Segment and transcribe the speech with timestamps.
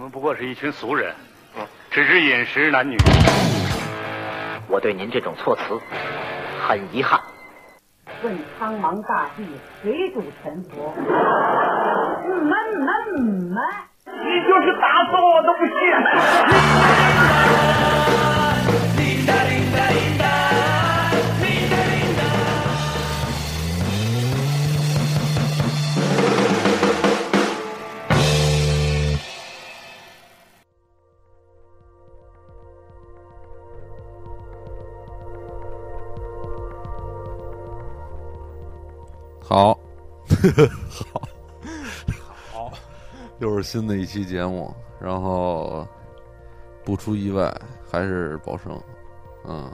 [0.00, 1.14] 们不过是一群俗人，
[1.90, 2.96] 只知饮食男女。
[4.66, 5.78] 我对您这种措辞
[6.66, 7.20] 很遗憾。
[8.22, 9.46] 问苍茫大地，
[9.82, 10.94] 谁主沉浮？
[14.06, 15.74] 你就是打死我都不信。
[39.52, 39.76] 好，
[41.12, 41.22] 好，
[42.52, 42.72] 好，
[43.40, 45.84] 又是新的一期节目，然后
[46.84, 47.52] 不出意外
[47.90, 48.80] 还是宝生，
[49.44, 49.68] 嗯，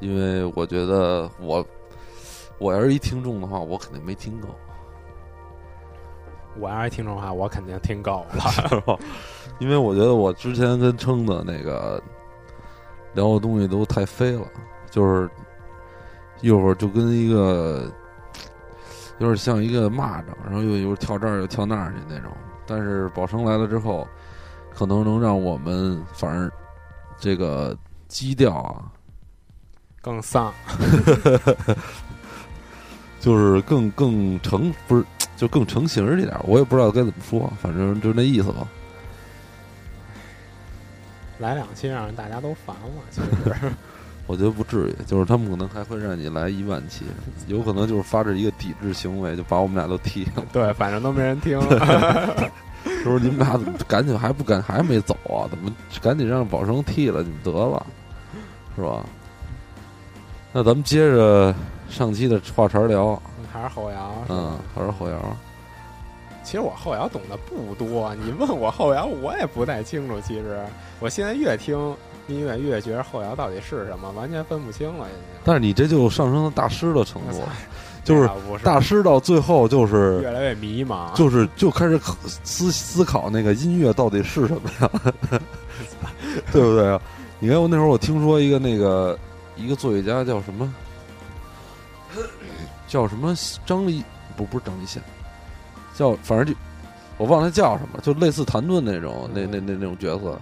[0.00, 1.66] 因为我觉得我
[2.58, 4.48] 我要是一听众的话，我肯定没听够，
[6.60, 8.40] 我要是听众的话，我肯定听够了。
[8.50, 8.94] 是吧？
[9.58, 11.98] 因为我觉得我之前跟撑的那个
[13.14, 14.46] 聊的东西都太飞了，
[14.90, 15.30] 就是
[16.42, 17.90] 一会儿就跟一个
[19.22, 22.32] 有点像一个蚂蚱，然后又又跳这儿又跳那儿去那种。
[22.66, 24.06] 但是宝生来了之后，
[24.74, 26.50] 可能能让我们反而
[27.20, 27.76] 这个
[28.08, 28.90] 基调啊，
[30.00, 30.52] 更丧，
[33.20, 35.04] 就是更更成不是
[35.36, 36.36] 就更成型一点。
[36.42, 38.66] 我也不知道该怎么说，反正就那意思吧。
[41.38, 42.82] 来两期让大家都烦了。
[43.10, 43.72] 其实
[44.32, 47.04] 我觉得不至于，就是他们可能还会让你来一万期，
[47.48, 50.42] 有可能就是发着一个抵制行为，就把我们俩都踢了。
[50.50, 51.60] 对，反正都没人听。
[53.04, 55.44] 就是你们俩怎么赶紧还不赶还没走啊？
[55.50, 57.22] 怎么赶紧让宝生踢了？
[57.22, 57.84] 你们得了，
[58.74, 59.04] 是吧？
[60.50, 61.54] 那咱们接着
[61.90, 63.20] 上期的话茬聊，
[63.52, 65.36] 还是后摇，嗯，还是后摇。
[66.42, 70.18] 其实我后摇懂得不多，你问我后摇，我也不太清楚。
[70.22, 70.58] 其实
[71.00, 71.76] 我现在越听
[72.32, 75.06] 音乐，越觉得后摇到底是什么，完全分不清了。
[75.08, 75.20] 已经。
[75.44, 77.42] 但是你这就上升到大师的程度
[78.04, 78.28] 就是
[78.64, 81.12] 大师到最后就是越来越迷茫。
[81.14, 81.96] 就是就开始
[82.42, 84.90] 思思考那个音乐到底是什么呀，
[86.50, 87.00] 对不对啊？
[87.38, 89.16] 你看我那会儿我听说一个那个
[89.56, 90.72] 一个作曲家叫什么，
[92.88, 93.34] 叫什么
[93.64, 94.02] 张立
[94.36, 95.00] 不不是张立宪，
[95.94, 96.52] 叫反正就
[97.18, 100.40] 我忘了他叫什么，就类似谭盾那种那那那那种角色，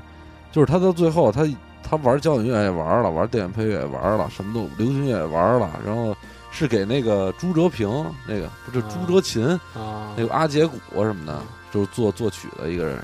[0.50, 1.46] 就是他到最后他
[1.82, 6.16] 他玩交响乐也玩了，玩电影配乐也玩了，什么都流行乐也玩了，然后
[6.50, 7.88] 是给那个朱哲平
[8.26, 9.46] 那个不是朱哲琴。
[9.74, 11.40] 啊，那个阿杰古什么的，
[11.72, 13.02] 就是做作曲的一个人，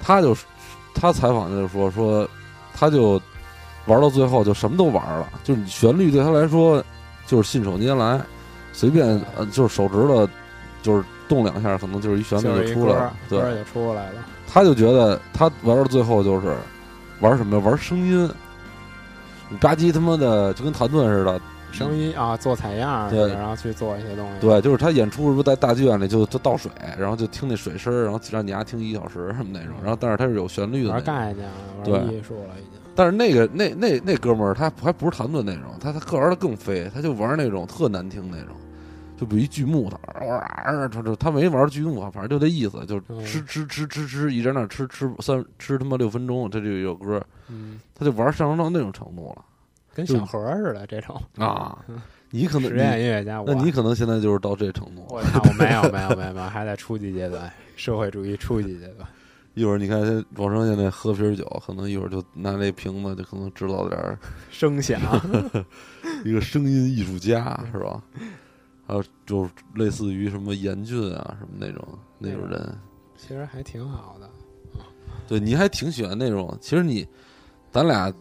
[0.00, 0.36] 他就
[0.94, 2.28] 他采访就是说说，
[2.74, 3.20] 他就
[3.86, 6.82] 玩到最后就什么都玩了，就是你旋律对他来说
[7.26, 8.20] 就是信手拈来，
[8.72, 9.06] 随便
[9.36, 10.28] 呃就是手指头
[10.82, 13.14] 就是动两下，可能就是一旋律就出来了。
[13.28, 14.24] 对，歌就出来了。
[14.48, 16.56] 他就觉得他玩到最后就是
[17.20, 17.62] 玩什么呀？
[17.64, 18.30] 玩声音，
[19.48, 21.40] 你吧唧他妈的就跟谭盾似的，
[21.72, 24.40] 声音啊，做采样，对然后去做一些东西。
[24.40, 30.90] 对，就是他演出是不是在大剧院里就就倒水，然后就听那水声，然后让你丫听一个小时什么那种，然后但是他是有旋律的。
[30.90, 31.48] 玩概念，
[31.84, 32.80] 对玩艺术了已经。
[32.94, 38.56] 但是那个那那那哥们儿他还不是弹盾那种，他他个玩的更飞，他就玩那种特难听那种，
[39.18, 49.44] 就比如一锯木头，哇，他他没玩锯木头，反正就这意思，就嗯吃吃吃吃吃，一直在那吃吃三吃他妈六分钟，这就有歌，嗯，他就玩上升到那种程度了
[49.94, 51.78] 跟小盒儿似的这种啊！
[52.30, 55.06] 你可能实验音乐家，那你可能现在就是到这程度。
[55.08, 59.08] 我操，我没有没有没有没有，还在初级阶段，社会主义初级阶段。
[59.54, 60.00] 一会儿你看
[60.34, 64.18] 王生现在喝瓶酒，可能一会儿就拿那瓶子，就可能制造点儿
[64.50, 65.00] 声响，
[66.26, 68.02] 一个声音艺术家是吧？
[68.86, 71.86] 还有就是类似于什么严峻啊什么那种
[72.18, 72.78] 那种人，
[73.16, 74.30] 其实还挺好的。
[75.28, 76.56] 对，你还挺喜欢那种。
[76.60, 77.06] 其实你，
[77.72, 78.12] 咱俩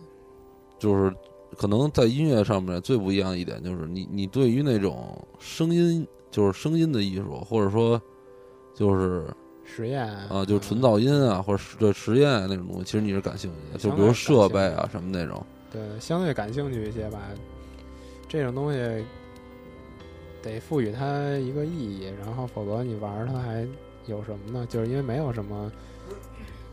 [0.80, 1.14] 就是
[1.56, 8.02] 可能在音乐上面最不一样的一点，就是你你对于那种声音，就是声音的艺术，或者说
[8.74, 9.28] 就是
[9.64, 13.78] 实验啊，就是纯噪音啊，或者是对实验啊那种东西，其实你是感兴趣的。
[13.78, 15.46] 就比如设备啊什么那种。
[15.72, 17.20] 对，相对感兴趣一些吧。
[18.28, 19.06] 这种东西
[20.46, 23.68] 得赋予它一个意义，然后否则你玩它还
[24.06, 24.66] 有什么呢？
[24.70, 25.72] 就是因为没有什么，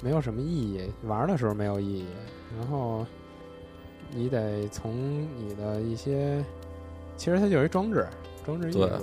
[0.02, 2.06] 没有什么意义，玩的时候没有意义，
[2.58, 3.04] 然后
[4.10, 6.44] 你得从你的一些，
[7.16, 8.06] 其实它就是一装置，
[8.44, 8.88] 装置艺术对。
[8.90, 9.02] 嗯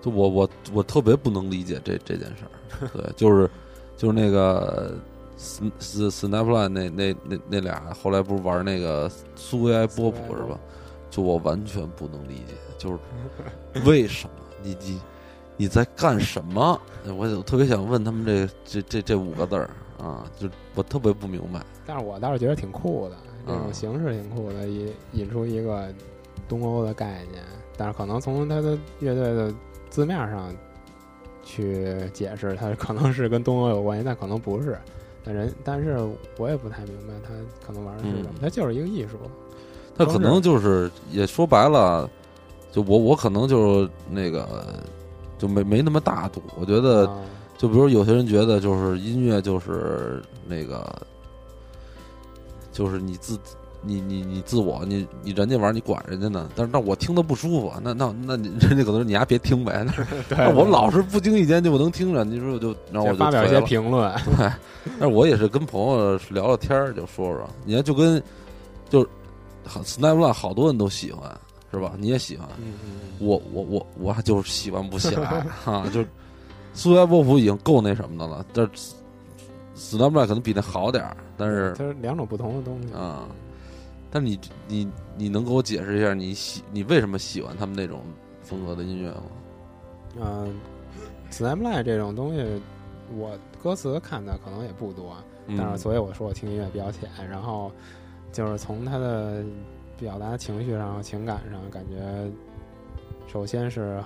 [0.00, 3.50] 就我我我特别不能理解这这件事儿， 对，就是
[3.96, 4.92] 就是那个
[5.36, 10.56] 斯斯 Snapline 那那那那俩后来不是玩那个苏维埃波普是吧？
[11.10, 12.98] 就我完全不能理解，就是
[13.84, 14.32] 为什么
[14.62, 15.00] 你你
[15.56, 16.80] 你在干什么？
[17.18, 21.60] 我就特别想问他们这这这这五个字儿啊，就我特别不明白。
[21.86, 23.16] 但是我倒是觉得挺酷的，
[23.46, 25.88] 这种嗯形式挺酷的，引引出一个
[26.48, 27.42] 东欧的概念。
[27.76, 29.52] 但是可能从他的乐队的
[29.88, 30.52] 字面上
[31.42, 34.78] 去解释，它可能是跟东欧有关系，但可能不是。
[35.24, 35.98] 但人，但是
[36.38, 37.30] 我也不太明白他
[37.66, 39.16] 可能玩的是什么，嗯它就是一个艺术。
[39.96, 42.08] 他可能就是也说白了，
[42.78, 44.64] 就我我可能就是那个
[45.36, 46.40] 就没没那么大度。
[46.56, 47.18] 我觉得，啊
[47.56, 50.86] 就比如有些人觉得就是音乐就是那个，
[52.70, 53.36] 就是你自
[53.82, 59.84] 你你你自我你你人家玩你管人家呢，但是那我听的不舒服，那那那你人家可能说你丫别听呗。
[60.30, 64.48] 那我老是不经意间就能听着，你说我就然后我就就发表一些评论，对，
[65.00, 68.22] 但是我也是跟朋友聊聊天儿，就说说，你看就跟
[68.88, 69.08] 就是
[69.64, 71.28] 好 Snapchat 好多人都喜欢，
[71.70, 71.94] 是吧？
[71.98, 76.04] 你也喜欢，嗯嗯我我我我还就是喜欢不起来哈、就
[76.74, 78.94] 苏维埃波普已经够那什么的了，但是
[79.76, 83.28] Snapchat 可能比那好点儿，但是它是两种不同的东西啊
[84.10, 88.00] 但你你你能给我解释一下你喜你为什么喜欢他们那种
[88.42, 89.22] 风格的音乐吗？
[90.20, 90.54] 嗯
[91.26, 92.62] i g h t 这种东西，
[93.16, 95.14] 我歌词看的可能也不多，
[95.48, 97.70] 但是嗯所以我说我听音乐比较浅，然后
[98.32, 99.44] 就是从他的
[99.98, 102.30] 表达情绪上、情感上，感觉
[103.26, 104.00] 首先是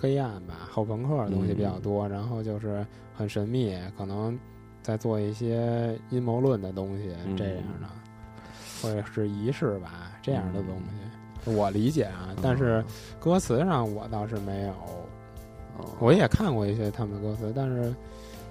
[0.00, 4.38] 黑暗吧，后朋克的东西比较多，然后就是很神秘，可能
[4.82, 7.88] 在做一些阴谋论的东西嗯这样的，
[8.82, 11.52] 或者是仪式吧这样的东西。
[11.52, 12.84] 我理解啊，但是
[13.20, 14.72] 歌词上我倒是没有，
[15.78, 17.94] 哦我也看过一些他们的歌词，但是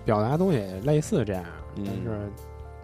[0.06, 1.44] 表达东西也类似这样，
[1.76, 2.30] 嗯但是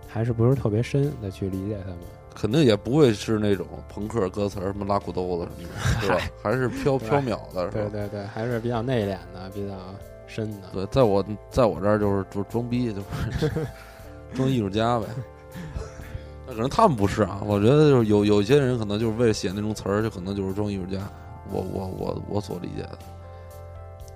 [0.07, 1.99] 还是不是特别深的去理解他们。
[2.35, 5.69] 肯定也不会是那种朋克歌词儿，什么拉裤兜子什么
[6.01, 6.17] 的，是吧？
[6.41, 7.71] 还是飘飘渺的，是吧？
[7.71, 9.75] 对对对，还是比较内敛的，比较
[10.27, 10.69] 深的。
[10.73, 13.01] 对，在我在我这儿就是就装逼，就
[13.39, 13.51] 是
[14.33, 15.05] 装艺术家呗。
[16.45, 20.99] 那可能他们不是啊，我觉得就是有有些人可能就是为了写那种词儿，就可能就是装艺术家。
[21.51, 22.97] 我我我我所理解的，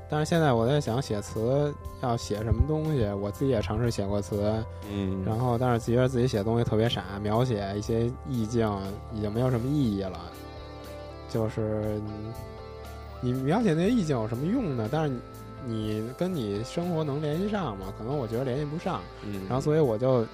[0.09, 8.71] 但是现在我在想写词要写什么东西，我自己也尝试写过词，嗯然后但是觉得自己写东西特别傻，描写一些意境
[9.13, 10.19] 已经没有什么意义了。
[11.29, 12.33] 就是嗯
[13.19, 14.87] 你描写那些意境有什么用呢？
[14.91, 15.19] 但是你
[15.65, 17.87] 你跟你生活能联系上吗？
[17.97, 19.01] 可能我觉得联系不上。
[19.25, 20.25] 嗯，然后所以我就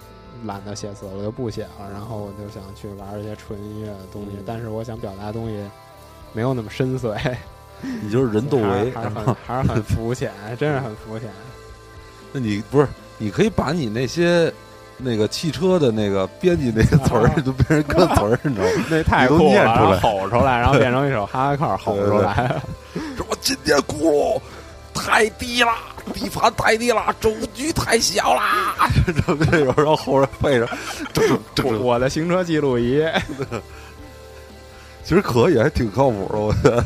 [0.46, 1.90] 懒得写词，我就不写了。
[1.92, 5.64] 然后我就想去玩一些纯音乐的东西，嗯但是我想表达的东西
[6.34, 7.18] 没有那么深邃，
[8.02, 11.30] 你就是人窦唯，还是很还是很肤浅，真是很肤浅。
[12.32, 12.88] 那你不是
[13.18, 14.52] 你可以把你那些
[14.98, 18.72] 那个汽车的那个编辑那些词儿都变成歌词儿，你知道吗？
[18.90, 22.62] 那太你都酷了，吼出来，然后变成一首 哈克吼出来。
[23.16, 24.42] 什么今天轱辘
[24.94, 25.72] 太低了，
[26.14, 28.76] 底盘太低了，轴距太小啦，
[29.06, 30.68] 这这种，然后后边配上，
[31.14, 33.04] 这这这我我的行车记录仪，
[35.04, 36.86] 其实可以，还挺靠谱的，我觉得。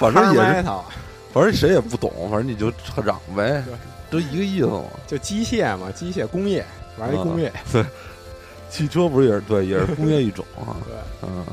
[0.00, 0.64] 反正也
[1.32, 2.72] 反正谁也不懂，反正你就
[3.04, 3.62] 嚷呗，
[4.10, 4.82] 都一个意思嘛。
[5.06, 6.64] 就机械嘛，机械工业，
[6.96, 7.52] 玩一工业。
[7.70, 7.84] 对
[8.70, 10.74] 汽车不是也是对，也是工业一种啊。
[10.88, 10.94] 对，
[11.28, 11.44] 嗯，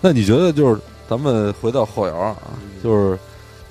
[0.00, 3.18] 那你觉得就是咱们回到后摇啊，嗯就是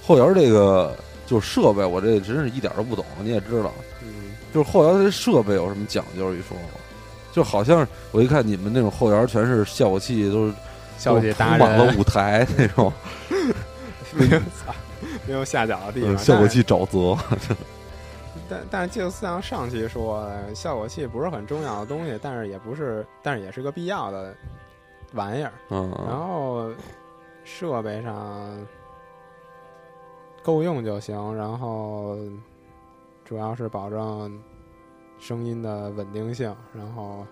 [0.06, 0.94] 后摇这个
[1.26, 3.72] 就是设备，我这真是一点都不懂，你也知道。
[4.02, 6.80] 嗯，就是后摇这设备有什么讲究一说吗？
[7.32, 10.54] 就好像我一看你们那种后摇全是效果器，都是
[10.98, 12.92] 消息达都铺满了舞台那种，
[14.18, 14.74] 没有操
[15.28, 16.16] 没有下脚的地方。
[16.16, 17.18] 嗯效果器沼泽。
[18.50, 24.34] 但但是就像上期说的，效果器不是很重要的东西，但是也不是，但是也是个必要的
[25.14, 25.52] 玩意儿。
[25.70, 26.72] 然嗯，后
[27.44, 28.66] 设备上
[30.44, 32.18] 够用就行，然后
[33.26, 34.42] 主要是保证
[35.20, 36.56] 声音的稳定性。
[36.74, 37.26] 然后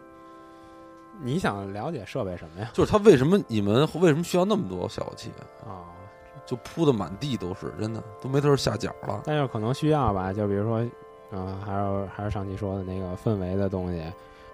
[1.21, 2.71] 你想了解设备什么呀？
[2.73, 5.31] 就是它为什么你们为什么需要那么多效果器？
[5.65, 5.94] 啊、
[6.45, 9.21] 就铺的满地都是，真的都没地儿下脚了。
[9.25, 10.85] 但是可能需要吧，就比如说，
[11.31, 14.03] 嗯、还有还是上期说的那个氛围的东西。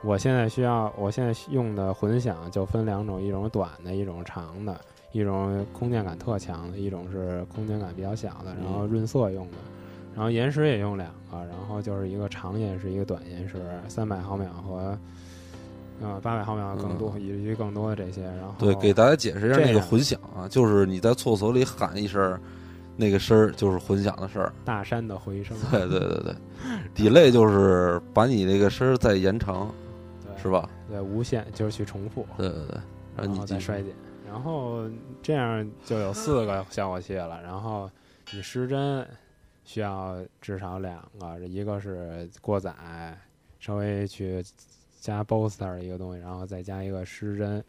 [0.04, 4.80] 我现在需要，我现在用的混响就分两种，一种短的，一种长的，
[5.12, 9.58] 一种空间感特强的，一种是空间感比较小的，然后润色用的，
[10.16, 14.98] 然后延时也用两个，然后就是一个长延时，一个短延时，三百毫秒和
[16.02, 18.24] 呃八百毫秒更多，以及更多的这些。
[18.24, 22.40] 然后对，给大家解释一下那个混响啊，就是你在厕所里喊一声，
[22.98, 24.52] 那个声儿就是混响的声儿。
[24.66, 26.36] 大山的回声，对对对对
[26.96, 29.74] ，delay 就是把你那个声儿再延长，
[30.42, 30.70] 是吧？
[30.90, 32.26] 对，无限就是去重复。
[32.38, 32.80] 对对对，
[33.16, 33.94] 然后再衰减，
[34.28, 34.84] 然后
[35.22, 37.42] 这样就有四个效果器了。
[37.44, 37.90] 然后
[38.34, 39.08] 你失真
[39.64, 42.74] 需要至少两个，一个是过载，
[43.60, 44.44] 稍微去
[45.02, 47.62] 加 booster 一个东西，然后再加一个失真，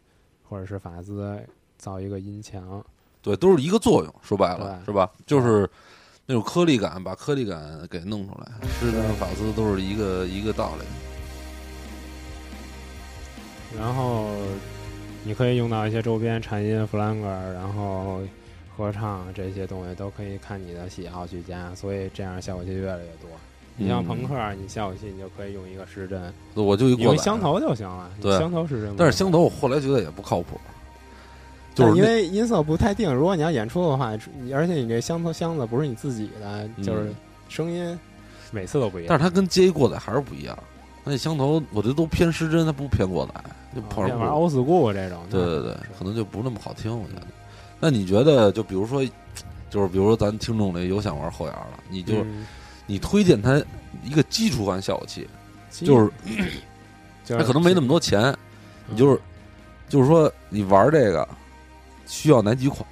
[0.47, 1.37] 或者是法兹
[1.77, 2.81] 造一个音墙。
[3.23, 5.11] 对，都是一个作用，说白了是吧？
[5.25, 5.67] 就是
[6.27, 10.85] 那种颗粒感，把颗粒感给弄出来，是跟法兹都是一个一个道理。
[13.79, 14.29] 然后
[15.23, 18.21] 你可以用到一些周边颤音、弗兰格尔，然后
[18.77, 23.29] 合唱这些东西都可以看你的喜好去加，所以这样效果就越来越多。
[23.75, 28.09] 你像嗯朋克，你效果器你就可以用一个失真，我就一过香，头就行了。
[28.21, 28.95] 对香头失真。
[28.95, 30.59] 但是香头我后来觉得也不靠谱，
[31.73, 37.11] 就是因为音色不太定，如果你要演出的话，你而且你这香头箱子不是你自己的，嗯就是
[37.49, 37.99] 声音
[38.51, 39.07] 每次都不一样。
[39.09, 40.57] 但是它跟接一过载还是不一样。
[41.03, 43.43] 那香头我觉得都偏失真，它不偏过载，
[43.75, 44.07] 就啊跑步。
[44.07, 47.23] 要玩欧斯固这种，对对对，可能就不那么好听，我觉得。
[47.79, 49.03] 那你觉得，就比如说，
[49.69, 52.45] 就是比如说咱听众里有想玩后摇的，你就、嗯
[52.85, 53.61] 你推荐他
[54.03, 55.27] 一个基础款效果器，
[55.71, 56.11] 就是
[57.25, 58.37] 就他可能没那么多钱，嗯
[58.89, 59.19] 你就是
[59.87, 61.27] 就是说你玩这个
[62.05, 62.85] 需要哪几款？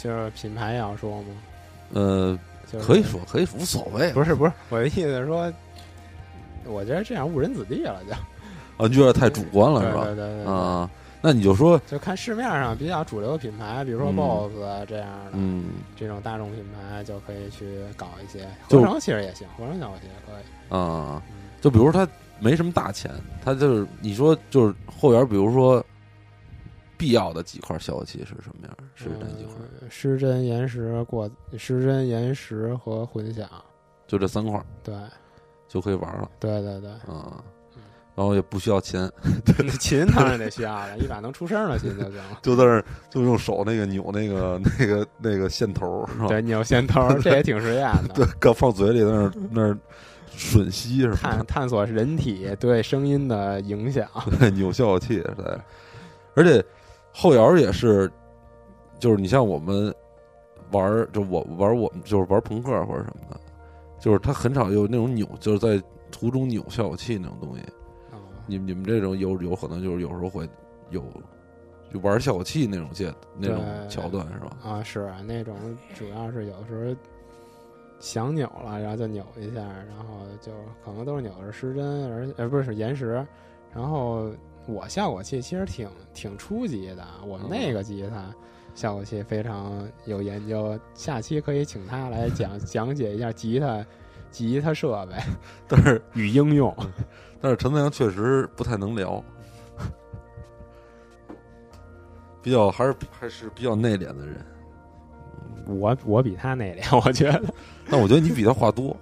[0.00, 1.28] 就是品牌要说吗？
[1.92, 2.38] 呃，
[2.80, 5.52] 可以说可以无所谓，不是不是，我的意思是说，
[6.64, 8.12] 我觉得这样误人子弟了就，
[8.82, 10.04] 啊，你觉得太主观了是吧？
[10.06, 10.90] 对对对，对啊，
[11.22, 18.46] 那你就说，就看市面上比较主流的品牌，比如说嗯 BOSS 啊这样的，嗯，这种大众品牌就可以去搞一些。
[18.68, 20.76] 合成其实也行，合成效果器也可以。
[20.76, 22.10] 啊，嗯就比如说他
[22.40, 23.10] 没什么大钱，
[23.44, 25.84] 他就是你说就是后援，比如说
[26.98, 28.76] 必要的几块效果器是什么样？
[28.96, 29.54] 是哪几块？
[29.80, 33.48] 呃失真、延时、过失真、延时和混响，
[34.08, 34.92] 就这三块对
[35.68, 36.90] 就可以玩了对对对。
[37.06, 37.42] 啊，
[38.14, 39.10] 然后也不需要钱，
[39.58, 42.38] 那琴当然得需要了，一把能出声的琴就行了。
[42.42, 46.26] 就在那儿就用手那个扭那个 那个那个线头是吧？
[46.28, 48.14] 对，扭线头儿，这也挺实验的。
[48.14, 49.78] 对，搁放嘴里在那儿那儿
[50.36, 51.46] 吮吸是吧探？
[51.46, 54.06] 探索人体对声音的影响。
[54.38, 55.58] 对，扭效果器对，
[56.34, 56.62] 而且
[57.12, 58.10] 后摇也是，
[58.98, 59.94] 就是你像我们
[60.70, 63.40] 玩，就我玩我们就是玩朋克或者什么的，
[63.98, 67.62] 就是他很少有那种扭，就是在途中扭效果器那种东西。
[68.56, 70.48] 哦你们你们这种有有可能就是有时候会
[70.90, 71.04] 有
[71.92, 74.56] 就玩效果器那种界那种桥段是吧？
[74.62, 75.56] 啊，是啊，那种
[75.94, 76.96] 主要是有时候
[78.00, 80.52] 想扭了，然后就扭一下，然后就
[80.84, 83.24] 可能都是扭的是失真，而呃不是是延时。
[83.74, 84.30] 然后
[84.66, 88.34] 我效果器其实挺挺初级的，我们那个吉他
[88.74, 93.84] 效果器非常有研究，下期可以请他来讲讲解一下吉他
[94.30, 95.14] 吉他设备
[95.68, 96.74] 都是与应用。
[97.42, 99.22] 但是陈子阳确实不太能聊，
[102.40, 104.46] 比较还是还是比较内敛的人。
[105.66, 107.42] 我我比他内敛，我觉得
[107.90, 108.96] 但我觉得你比他话多。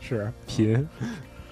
[0.00, 0.86] 是贫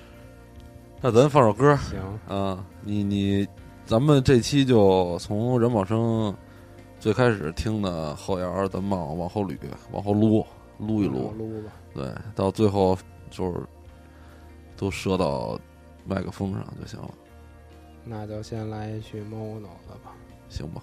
[1.00, 2.00] 那咱放首歌行。
[2.28, 3.46] 啊，你你，
[3.86, 6.34] 咱们这期就从任宝生
[7.00, 9.56] 最开始听的后摇，咱们往往后捋，
[9.90, 10.44] 往后撸
[10.78, 11.72] 撸一撸，撸吧。
[11.94, 12.96] 对，到最后
[13.30, 13.64] 就是
[14.76, 15.58] 都射到
[16.04, 17.10] 麦克风上就行了，
[18.04, 20.12] 那就先来一曲 Mono 的吧。
[20.48, 20.82] 行吧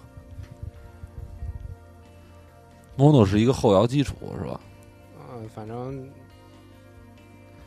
[2.98, 4.60] ？mono 是一个后摇基础是吧？
[5.32, 6.08] 嗯，反正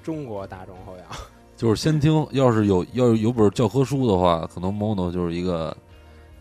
[0.02, 1.04] 中国大众后摇，
[1.56, 5.76] 就是先听，要是有要是有本教科书的话，可能 mono 就是一个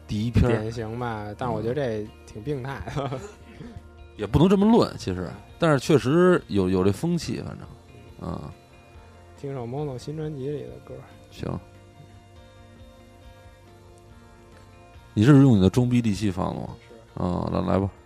[0.06, 1.26] 第一篇，典型吧。
[1.38, 3.10] 但是我觉得这挺病态的。
[4.18, 8.52] 也不能这么论，其实，但是确实有有这风气，反正，啊，
[9.42, 10.94] 听首 Mono 新专辑里的歌。
[11.32, 11.50] 行。
[15.14, 16.68] 你是用你的中逼利器放的吗？
[16.88, 17.20] 是。
[17.20, 17.90] 啊，那来吧。「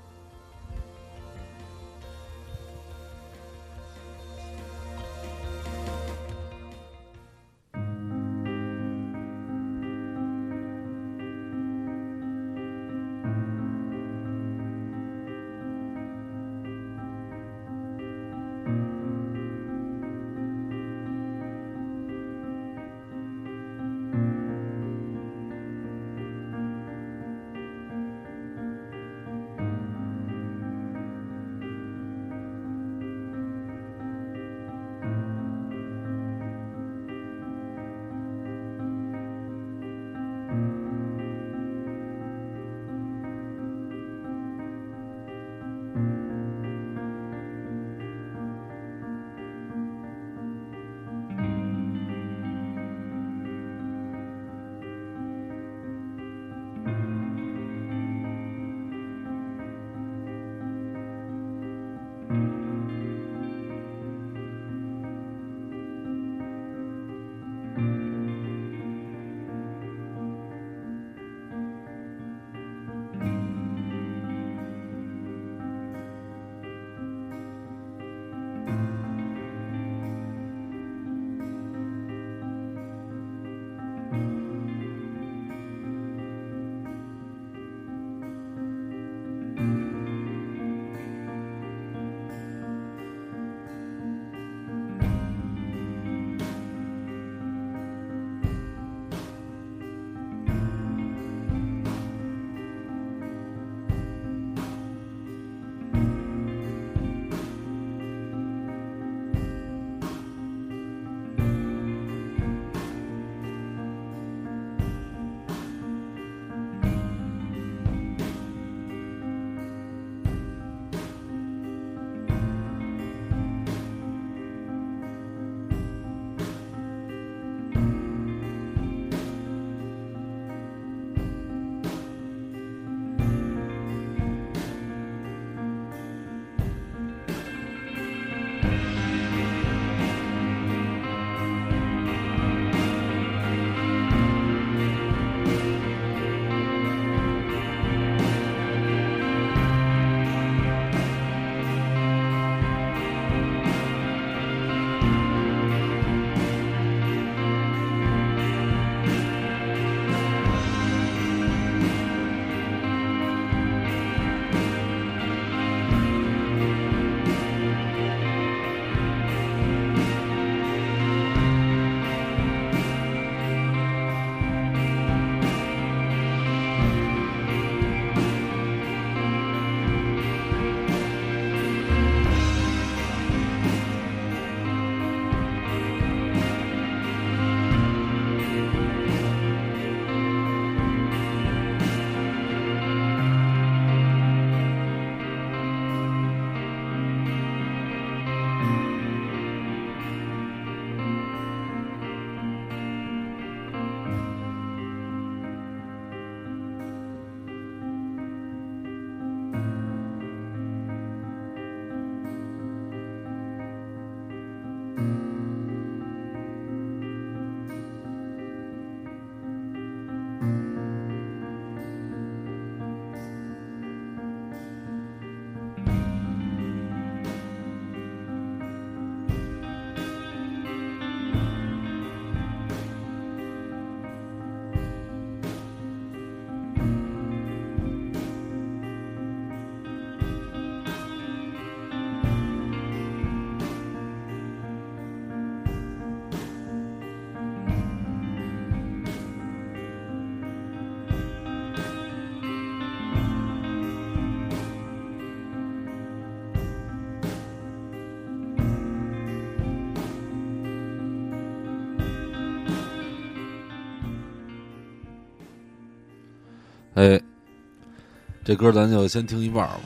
[268.46, 269.80] 这歌咱就先听一半吧。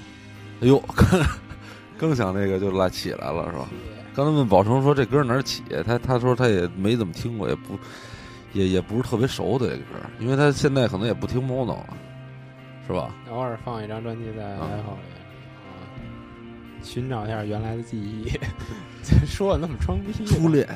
[0.60, 0.78] 哎呦，
[1.98, 3.66] 刚刚想那个就来起来了是吧？
[4.14, 7.78] 刚才问宝成说这歌哪儿起，他他说他也没怎么听过，也不
[8.52, 11.96] 也也不是特别熟的这个歌，因为他现在可能也不听 mono 了，
[12.86, 13.14] 是吧？
[13.30, 15.08] 偶尔放一张专辑在啊 iPhone 里，
[15.64, 15.72] 啊，
[16.82, 18.30] 寻找一下原来的记忆。
[19.26, 20.68] 说的那么装逼，初恋，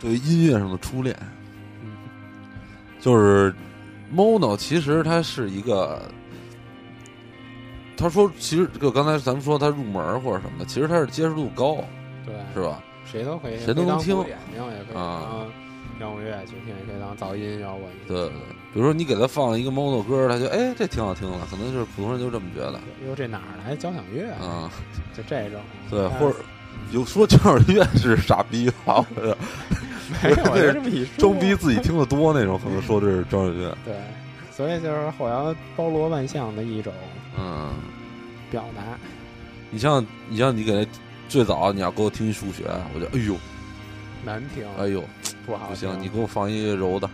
[0.00, 1.16] 对于音乐上的初恋，
[1.84, 1.92] 嗯
[2.98, 3.54] 就是
[4.12, 6.02] mono，其实它是一个。
[7.96, 11.78] 他说：“其实就刚才咱们说他入门或者什么的，其实他是接受度高，
[12.24, 12.82] 对，是吧？
[13.10, 14.30] 谁都可以，谁都能听也可
[14.92, 15.48] 以啊
[15.98, 18.32] 当摇滚乐去听，也可以当噪音摇滚去对，对。
[18.74, 22.72] 比如说你给他放一个 mono 歌，他就哎这挺好听的，可能就是普通人就这么觉得
[23.06, 24.30] 哟，这哪儿来交响乐？
[24.34, 24.70] 啊。
[25.16, 25.60] 就这种。
[25.90, 26.36] 对，或者
[26.92, 29.02] 有说交响乐是傻逼吧？
[29.12, 29.36] 我觉得
[30.52, 33.76] 没有，这么一说装逼自己听的多那种，可能说这是交响乐。
[33.84, 33.94] 对，
[34.56, 36.92] 所以就是后摇包罗万象的一种
[37.38, 37.74] 嗯，
[38.50, 38.82] 表达。
[39.70, 40.90] 你像你像你给他
[41.28, 42.64] 最早你要给我听一数学，
[42.94, 43.36] 我就哎呦
[44.24, 45.04] 难听，哎呦
[45.44, 47.06] 不好，不行，你给我放一柔的，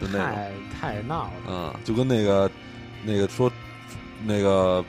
[0.00, 0.20] 就那种。
[0.20, 1.32] 太太闹了。
[1.46, 2.50] 嗯，就跟那个
[3.04, 3.52] 那个说
[4.24, 4.82] 那个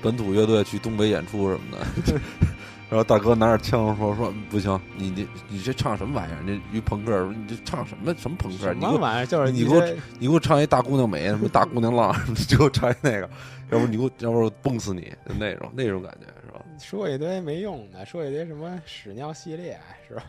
[0.00, 1.76] 本土乐队去东北演出什么
[2.06, 2.20] 的，
[2.92, 6.42] 然后大哥拿着枪说说不行，你你你这唱什么玩意儿？
[6.44, 8.64] 你这一朋克，你这唱什么什么朋克？
[8.64, 9.24] 什么玩意儿？
[9.26, 9.80] 就是你给我
[10.18, 13.30] 你给我唱一大姑娘美，什么大姑娘浪， 你给我唱一那个，
[13.70, 16.60] 要不你给我要不我崩死你，就那种那种感觉是吧？
[16.78, 20.24] 说一堆没用的，说一堆什么屎尿系列是吧？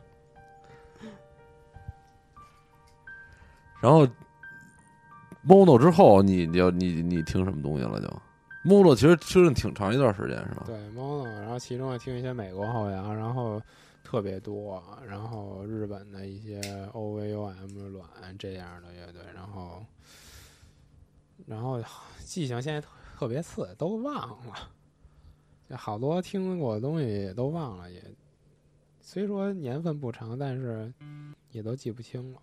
[3.83, 4.07] 然后
[5.45, 8.07] mono 之后，你就你你听什么东西了就
[8.63, 10.63] ？mono 其实听了挺长一段时间是吧？
[10.65, 13.61] 对 mono，然后其中也听一些美国后摇，然后
[14.03, 16.61] 特别多，然后日本的一些
[16.93, 19.85] OVUM 卵这样的乐队，然后
[21.45, 21.81] 然后
[22.19, 22.87] 记性现在特
[23.19, 24.13] 特别次，都忘
[24.47, 24.69] 了，
[25.69, 28.03] 就好多听过的东西也都忘了，也
[29.01, 30.91] 虽说年份不长，但是
[31.51, 32.39] 也都记不清了。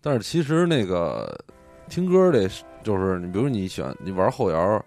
[0.00, 1.38] 但是其实那个
[1.88, 2.48] 听歌的
[2.82, 4.84] 就是你，比如你选你玩后摇，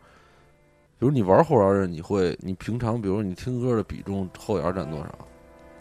[1.00, 5.16] 比如你玩后摇人，你会你平常比如你听歌的比重后摇占多少？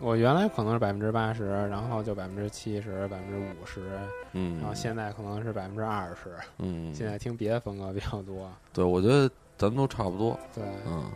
[0.00, 3.98] 我原来可能是百分之八十，然后就百分之七十、百分之五十，
[4.32, 6.30] 嗯，然后现在可能是百分之二十。
[6.58, 11.10] 嗯，现在听别的风格比较多，对我觉得咱们都差不多，对，嗯，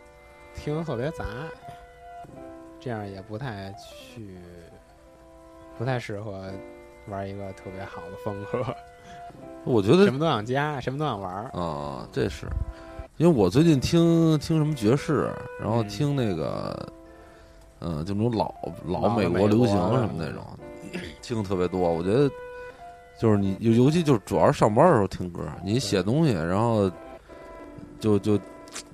[0.52, 1.24] 听得特别杂，
[2.80, 4.36] 这样也不太去，
[5.78, 6.50] 不太适合
[7.06, 8.74] 玩一个特别好的风格，
[9.62, 11.44] 我觉得什么都想加，什么都想玩儿。
[11.56, 12.48] 啊，这是
[13.18, 16.92] 因为我最近听听什么爵士，然后嗯听那个，
[17.80, 18.52] 嗯、就那种老
[18.84, 20.44] 老美美国流行什么那种，
[21.20, 21.80] 听的特别多。
[21.80, 22.28] 我觉得
[23.18, 26.90] 就是你尤尤其就是主要是上班的时候听歌，你写东西，然后
[28.00, 28.38] 就就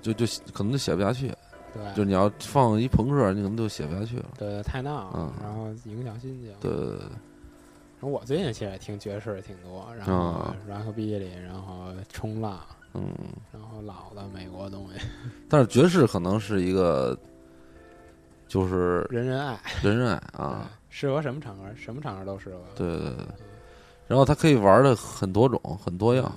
[0.02, 1.33] 就就可能就写不下去。
[1.72, 4.24] 对，就你要放一朋克，你可能就写不下去了。
[4.38, 6.52] 对太闹然后影响心情。
[6.61, 12.61] 对对对对，然后我最近其实也听爵士挺多，然后啊 rockabilly，然后冲浪，
[12.98, 13.12] 嗯，
[13.52, 15.00] 然后老的美国东西，
[15.48, 17.16] 但是爵士可能是一个，
[18.46, 22.61] 就是人人爱人人爱啊， 适合什么场合，什么场合都适合。
[22.74, 23.26] 对对对。
[24.06, 26.32] 然后它可以玩的很多种，很多样。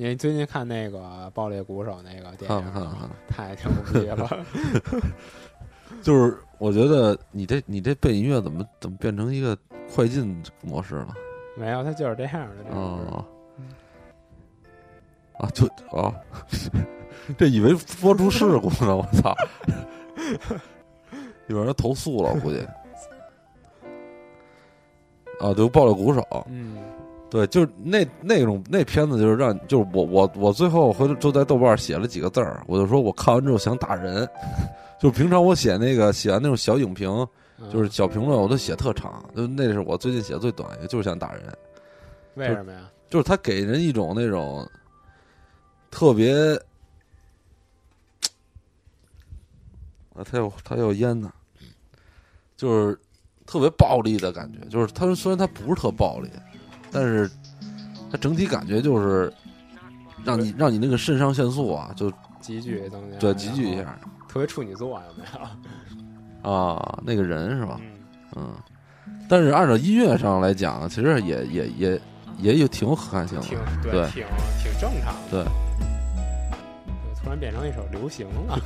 [0.00, 0.98] 你最近看那个
[1.30, 2.72] 《爆裂鼓手》那个电影？
[3.28, 4.46] 太牛逼了！
[6.02, 9.56] 就是我觉得你这你这背景音乐怎么怎么变成一个
[9.92, 11.14] 快进模式了？
[11.56, 12.62] 没有，它就是这样的。
[12.64, 13.24] 这种
[15.38, 16.14] 啊啊，就啊，
[17.38, 19.34] 这以为播出事故呢，我操！
[21.46, 22.58] 有人投诉了，我估计。
[25.40, 26.76] 啊，对，爆了鼓手，嗯，
[27.30, 34.28] 对，就是那那种那片子，就是让就是我我我最后回头就在豆瓣写了几个字儿，我就说我看完之后想打人，
[35.00, 37.08] 就是平常我写那个写完那种小影评，
[37.60, 41.42] 嗯就是小评论，我都写特长，就那是我最近写的最短一个，就是想打人，
[42.34, 42.90] 为什么呀？
[43.08, 44.68] 就是他给人一种那种
[45.90, 46.32] 特别
[50.14, 51.32] 啊，他有他有烟呢，
[52.56, 52.98] 就是
[53.46, 56.30] 特别暴力的感觉，就是他虽然他不是特暴力，
[56.90, 57.30] 但是
[58.10, 59.32] 他整体感觉就是
[60.24, 63.98] 让你让你那个肾上腺素啊，就急剧增加，对集聚一下
[64.28, 65.24] 特别处女座有没
[66.42, 66.50] 有？
[66.50, 67.80] 啊，那个人是吧？
[68.36, 68.52] 嗯，
[69.06, 72.00] 嗯，但是按照音乐上来讲，其实也也也
[72.38, 74.24] 也有挺有可看性的，挺对挺
[74.62, 75.20] 挺正常的。
[75.30, 75.50] 对，就
[77.22, 78.58] 突然变成一首流行了。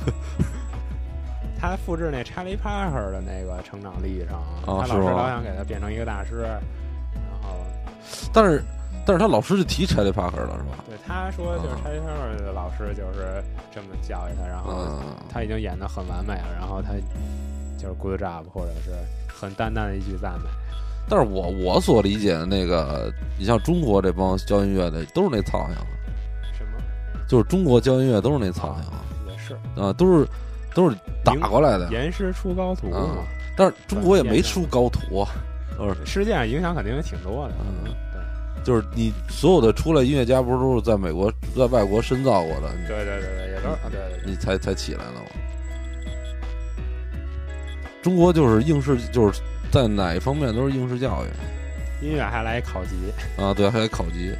[1.59, 7.55] 他复制那查理·帕克的那个成长历程，他老师老想给他变成一个大师，然后
[8.33, 8.61] 但是
[9.05, 10.83] 但是他老师就提查理帕克了，是吧？
[10.85, 13.41] 对，他说就是啊查理·帕克的老师就是
[13.73, 16.95] 这么教育他，然后嗯，他已经演得很完美了，然后他
[17.77, 18.91] 就是 good job，或者是
[19.33, 20.49] 很淡淡的一句赞美。
[21.07, 25.87] 但是我我所理解的那个，你像中国这帮教音乐的都是那操性，什么？
[27.33, 30.27] 就是中国教音乐都是那苍蝇也是啊，都是
[30.75, 31.89] 都是打过来的。
[31.91, 33.23] 严师出高徒啊嘛。
[33.57, 35.25] 但是中国也没出高徒，
[35.75, 37.55] 都是世界上影响肯定也挺多的。
[37.61, 44.29] 嗯对就是你所有的出来音乐家，不是都是在美国在外国深造过的，对对对对，也都是啊，对对对。
[44.29, 45.25] 你才才起来的嘛。
[48.03, 49.41] 中国就是应试，就是
[49.71, 52.95] 在哪一方面都是应试教育音乐还来考级，
[53.41, 54.31] 啊，对，还得考级，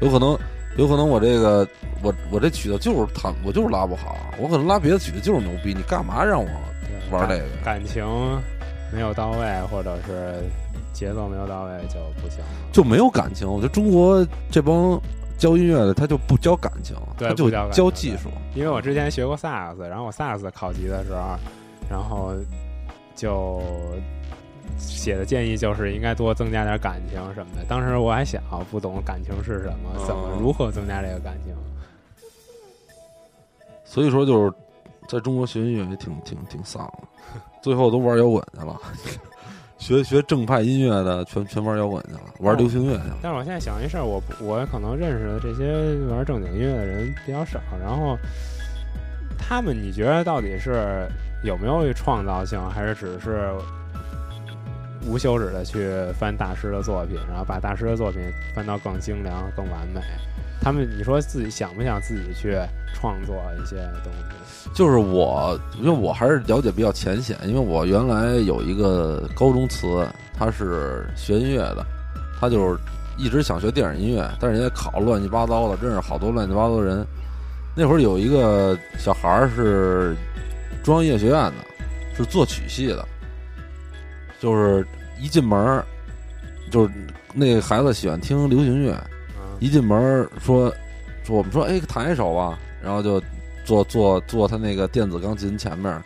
[0.00, 0.38] 有可能
[0.78, 1.66] 有可能我这个
[2.02, 6.48] 我我这曲子就是弹，我就是拉不好，我可能拉别的曲子就是牛逼，你干嘛让我
[7.10, 7.44] 玩这个？
[7.64, 8.04] 感情
[8.92, 9.38] 没有到位，
[9.70, 10.40] 或者是
[10.92, 12.46] 节奏没有到位就不行了。
[12.72, 13.46] 就没有感情。
[13.46, 15.00] 我觉得中国这帮
[15.36, 18.30] 教音乐的，他就不教感情，他就教技术。
[18.54, 21.36] 因为我之前学过萨克斯，然后我萨克斯考级的时候，
[21.90, 22.32] 然后
[23.16, 23.60] 就
[24.78, 27.64] 写的建议就是应该多增加点感情什么的。
[27.68, 31.54] 当时我还小，不懂感情是什么，怎么嗯如何增加这个感情。
[33.84, 34.52] 所以说，就是
[35.08, 37.08] 在中国学音乐也挺挺挺丧的，
[37.62, 38.76] 最后都玩摇滚去了。
[39.78, 43.16] 学学正派音乐的，全全玩摇滚去了，玩流行乐去了。
[43.22, 48.18] 但是我现在想一事儿，我我可能认识的这些玩正经音乐的人比较少，然后
[49.38, 51.08] 他们你觉得到底是
[51.44, 53.52] 有没有创造性，还是只是
[55.06, 58.20] 无休止的去翻大师的作品，然后把大师的作品
[58.54, 60.00] 翻到更精良、更完美？
[60.60, 62.58] 他们你说自己想不想自己去
[62.94, 64.70] 创作一些东西？
[64.74, 70.06] 就是我，因为我还是了解比较浅显，因为我原来有一个高中词，
[70.36, 71.86] 他是学音乐的，
[72.40, 72.78] 他就是
[73.16, 77.06] 一直想学电影音乐，但是人家考乱七八糟的，认识好多乱七八糟的人。
[77.76, 80.16] 那会儿有一个小孩儿是
[80.82, 81.54] 中央音乐学院的，
[82.16, 83.06] 是作曲系的，
[84.40, 84.86] 就是
[85.20, 85.84] 一进门儿，
[86.70, 86.94] 就是
[87.34, 88.92] 那个孩子喜欢听流行乐，
[89.38, 90.72] 嗯，一进门儿说
[91.24, 93.20] 说我们说哎弹一首吧，然后就
[93.64, 96.02] 坐坐坐他那个电子钢琴前面儿，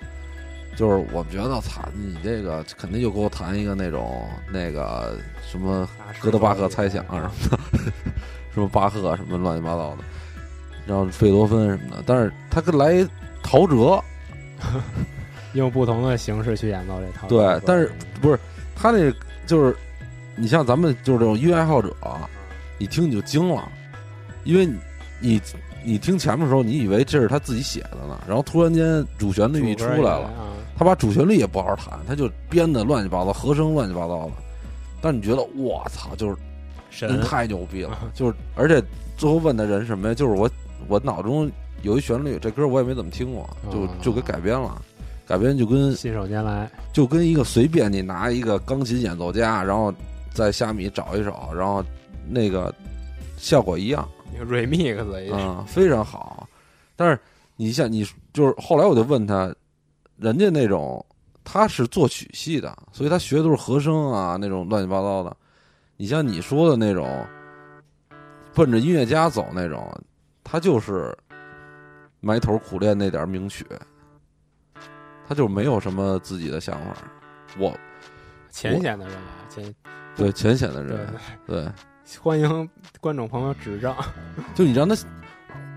[0.74, 5.16] 就是我们觉得操你这个肯定就给我弹一个那种那个
[5.46, 5.88] 什么
[6.20, 7.58] 哥德巴赫猜想什么的，
[8.54, 9.98] 什么巴赫什么乱七八糟的，
[10.86, 13.06] 然后贝多芬什么的，但是他跟来一
[13.42, 14.02] 陶喆，
[15.54, 17.28] 用不同的形式去演奏这套。
[17.28, 18.38] 对，但是不是
[18.74, 19.12] 他那
[19.46, 19.76] 就是
[20.36, 21.94] 你像咱们就是这种音乐爱好者，
[22.78, 23.70] 你听你就惊了，
[24.44, 24.76] 因为你
[25.20, 25.40] 你
[25.84, 34.32] 你听前面的时候，你以为这是他自己写的呢，然后突然间主旋律一出来了，啊，他把主旋律也不好好弹，他就编的乱七八糟，和声乱七八糟的，
[35.00, 36.36] 但是你觉得我操，就是
[37.06, 38.82] 人神太牛逼了， 就是而且
[39.16, 40.14] 最后问的人什么呀？
[40.14, 40.50] 就是我
[40.88, 41.50] 我脑中
[41.82, 44.80] 有一旋律，这歌我也没怎么听过，就啊就给改编了。
[45.26, 49.92] 改编就跟信手拈来，就跟一个随便你拿一个钢琴演奏家，然后
[50.32, 51.82] 在虾米找一首，然后
[52.28, 52.74] 那个
[53.36, 54.08] 效果一样
[54.38, 56.48] ，remix 一嗯，非常好。
[56.96, 57.18] 但是
[57.56, 59.54] 你像你就是后来我就问他，
[60.16, 61.04] 人家那种
[61.44, 65.36] 他是作曲系的，所以他学的都是和声啊那种乱七八糟的。
[65.96, 67.24] 你像你说的那种，
[68.54, 69.88] 奔着音乐家走那种，
[70.42, 71.16] 他就是
[72.20, 73.64] 埋头苦练那点名曲，
[75.32, 76.94] 他就没有什么自己的想法。
[77.58, 77.74] 我
[78.50, 79.74] 浅显的人来，浅
[80.14, 81.14] 对浅显的对人，
[81.46, 81.68] 对，
[82.20, 82.68] 欢迎
[83.00, 83.94] 观众朋友指正。
[84.54, 84.94] 就你让他，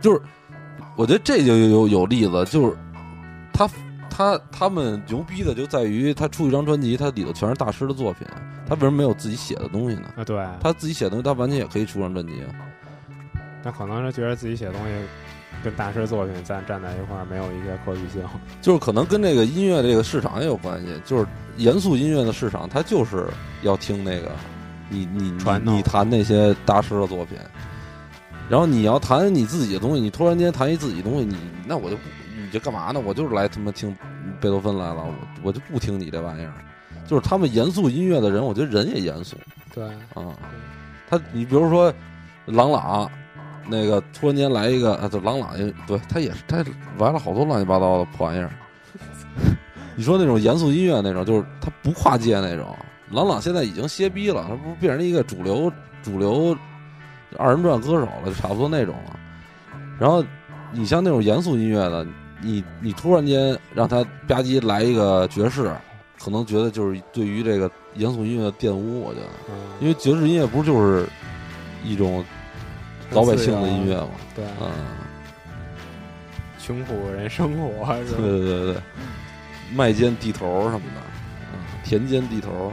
[0.02, 0.22] 就是
[0.98, 2.78] 我觉得这就有有有例子，就是
[3.54, 3.66] 他
[4.10, 8.28] 他他们牛逼的就在于他出一张专辑，他里头全是大师的作品，
[8.68, 10.14] 他为什么没有自己写的东西呢？
[10.18, 12.52] 啊，对，他自己写的东西，他完全也可以出张专辑啊。
[13.64, 14.92] 他可能是觉得自己写的东西
[15.66, 18.22] 跟大师作品站站在一块儿没有一些可比性。
[18.62, 21.26] 就是可能跟这个音乐这个市场也有关系，就是
[21.58, 23.28] 严肃音乐的市场，它就是
[23.64, 24.32] 要听那个
[24.90, 27.36] 你你传你你弹那些大师的作品，
[28.48, 32.04] 然后你要弹你自己的东西，你突然间弹一自己东西，你那我就不
[32.38, 33.02] 你这干嘛呢？
[33.04, 33.96] 我就是来他妈听
[34.40, 36.54] 贝多芬来了，我我就不听你这玩意儿。
[37.08, 39.36] 就是他们严肃音乐的人，我觉得人也严肃
[39.74, 40.34] 对，啊。
[41.10, 41.94] 他你比如说
[42.46, 43.10] 郎朗，
[43.68, 46.64] 那个突然间来一个啊，就朗朗也对他也是他
[46.98, 48.50] 玩了好多乱七八糟的破玩意儿。
[49.96, 52.76] 你说那种严肃音乐那种，就是他不跨界那种。
[53.12, 55.72] 朗朗现在已经歇逼了，他不是变成一个主流
[56.04, 56.58] 主流
[57.38, 59.20] 二人转歌手了，就差不多那种了。
[60.00, 60.24] 然后
[60.72, 62.06] 你像那种严肃音乐的，
[62.42, 65.72] 你你突然间让他吧唧来一个爵士，
[66.20, 69.28] 可能觉得就是对于这个严肃音乐的玷污，我觉得。
[69.50, 71.08] 嗯，因为爵士音乐不是就是
[71.84, 72.26] 一种
[73.12, 74.70] 老百姓的音乐嘛，对，嗯，
[76.60, 78.18] 穷苦人生活是吧？
[78.18, 78.74] 对对对。
[78.74, 78.82] 对，
[79.74, 81.02] 麦间地头什么的，
[81.54, 82.72] 嗯，田间地头。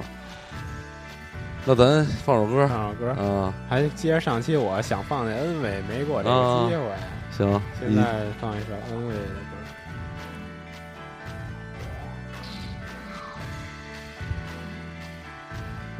[1.64, 2.66] 那咱放首歌。
[2.66, 6.82] 放首歌，啊，还接着上期我想放那恩伟，没给我这个机会。
[7.36, 9.20] 行，现在放一首恩伟的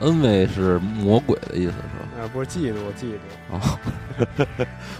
[0.03, 2.09] 恩威是魔鬼的意思是吧？
[2.19, 3.19] 呃，不是嫉妒，嫉妒。
[3.51, 3.79] 哦，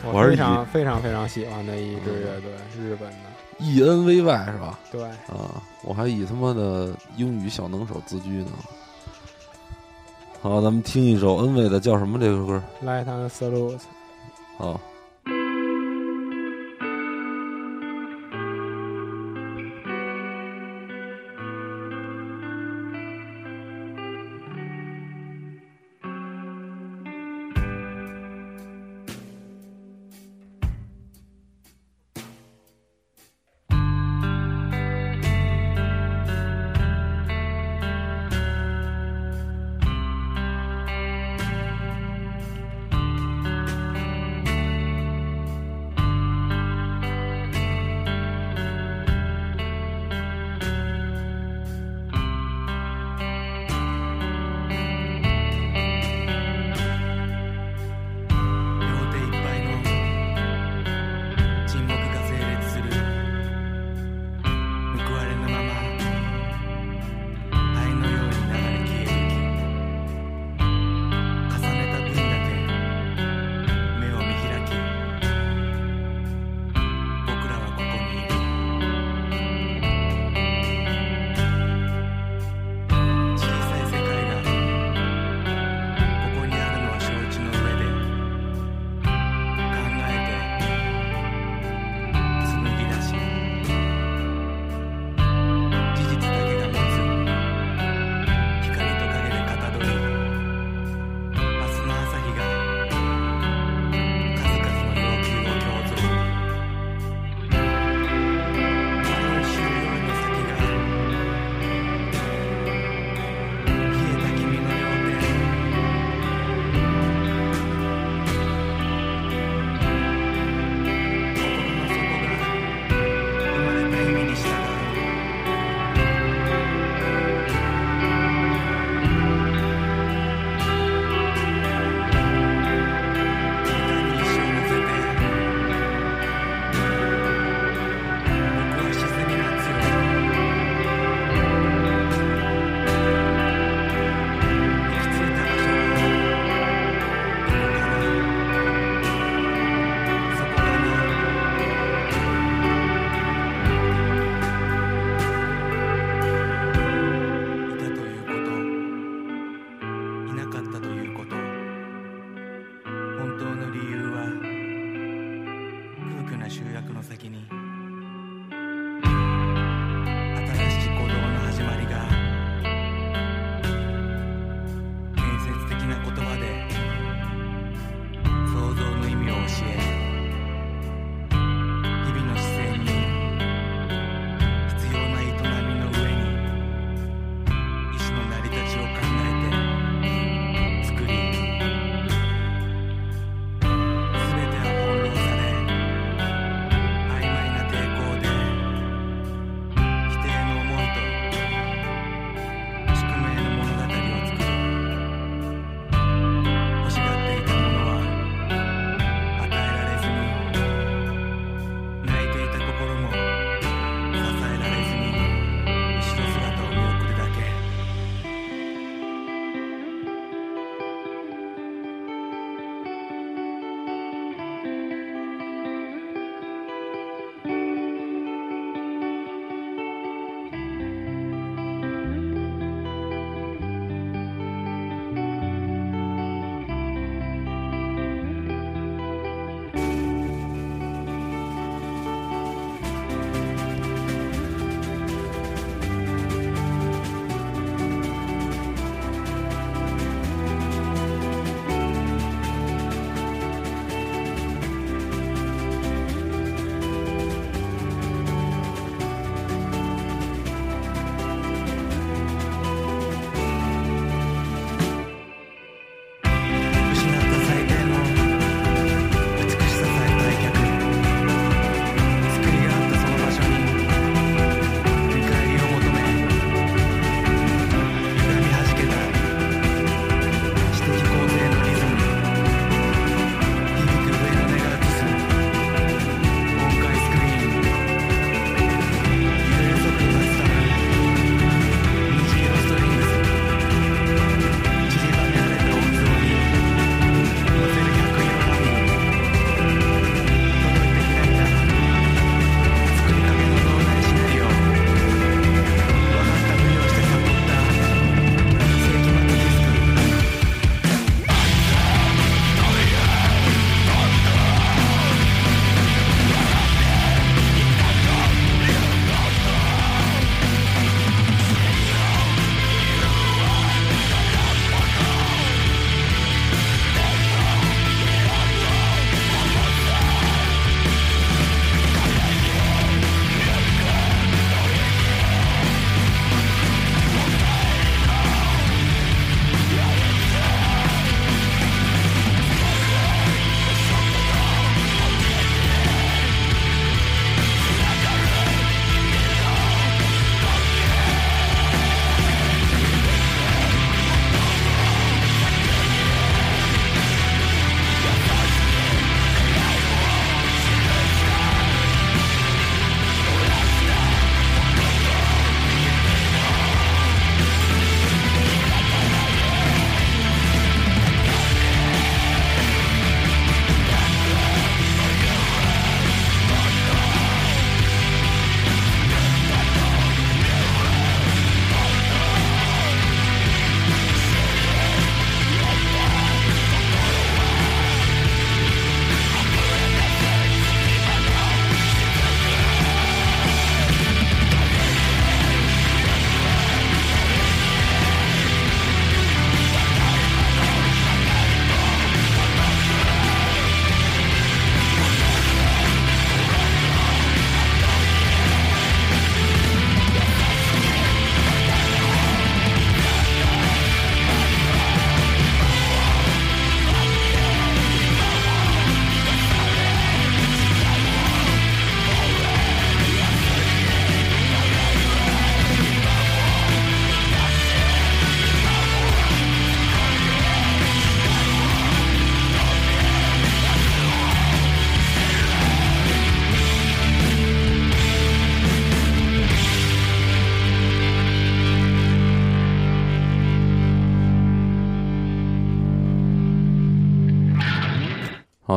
[0.13, 3.17] 我非常非常非常喜欢的一支乐队，日本的。
[3.59, 4.79] E N V Y 是吧？
[4.91, 8.51] 对，啊，我还以他妈的英语小能手自居呢。
[10.41, 13.81] 好，咱们听一首恩威的叫什么这首歌？Light and Salute。
[14.57, 14.81] 好。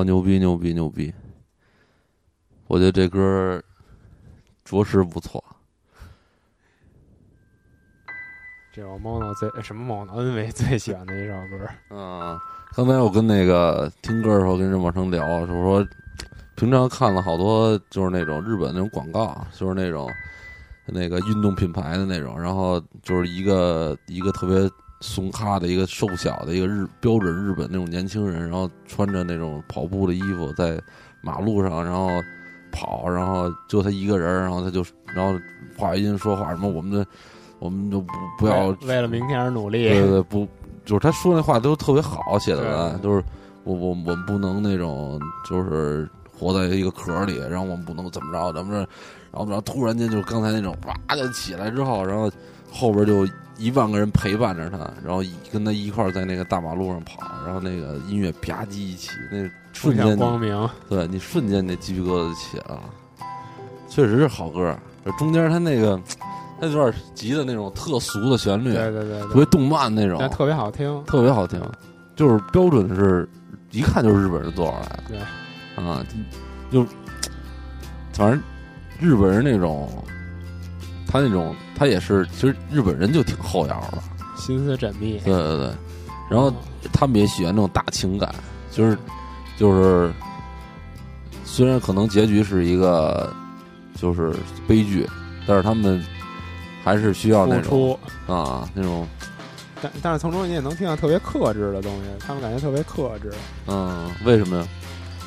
[0.05, 1.13] 牛逼牛逼牛逼！
[2.67, 3.63] 我觉得这歌儿
[4.63, 5.43] 着实不错。
[8.71, 11.67] 这是我 mono 最什么 mono 恩维最喜欢的一首歌。
[11.91, 12.39] 嗯，
[12.75, 15.87] 刚才我跟那个听歌的时候跟任宝成聊，就是说
[16.55, 20.11] 平常看了好多就是那种日本那种广告，就是那种
[20.85, 24.69] 那个运动品牌的那种，然后就是一个一个特别
[25.05, 30.81] 怂咖的一个瘦小的一个日标准日本那种年轻人，然后穿着那种跑步的衣服在
[31.21, 32.09] 马路上，然后
[32.71, 34.83] 跑，然后就他一个人，然后他就
[35.15, 35.39] 然后
[35.77, 37.05] 话音说话什么我们的
[37.59, 39.87] 我们就不不要为为了明天而努力。
[39.87, 40.47] 对对对，不，
[40.83, 43.23] 就是他说那话都特别好写的文，对就是
[43.63, 48.79] 我我我们不能那种就是活在一个壳里，然后我们不能怎么着怎么着，
[49.31, 52.29] 然后然后突然间就是刚才那种哇就起来之后，然后
[52.75, 53.25] 后边就
[53.57, 62.81] 一万个人陪伴着他，然后一跟他一块儿在那个大马路上跑，然后那个音乐吧唧一起，那瞬间光明，对你瞬间那鸡皮疙瘩就起来了，
[63.87, 64.77] 确实是好歌，
[65.17, 65.97] 中间他那个
[66.59, 71.03] 他有点急的那种特俗的旋律，对对对对，特别动漫那种，但特别好听。
[71.05, 71.61] 特别好听，
[72.15, 73.27] 就是标准是
[73.71, 75.03] 一看就是日本人做出来的。
[75.07, 76.05] 对啊，
[76.71, 76.85] 就
[78.11, 78.41] 反正
[78.99, 79.89] 日本人那种，
[81.07, 84.01] 他那种他也是，其实日本人就挺后摇的，
[84.37, 85.19] 心思缜密。
[85.25, 85.71] 对对对。
[86.29, 86.51] 然后
[86.91, 88.33] 他们也喜欢那种大情感，
[88.71, 88.97] 就是
[89.57, 90.11] 就是，
[91.43, 93.31] 虽然可能结局是一个
[93.95, 94.33] 就是
[94.67, 95.07] 悲剧，
[95.45, 96.03] 但是他们
[96.83, 99.07] 还是需要那种，啊那种
[99.81, 103.31] 但但是从中你也能听到特别克制的东西，他们感觉特别克制，
[103.67, 104.67] 嗯，为什么呀？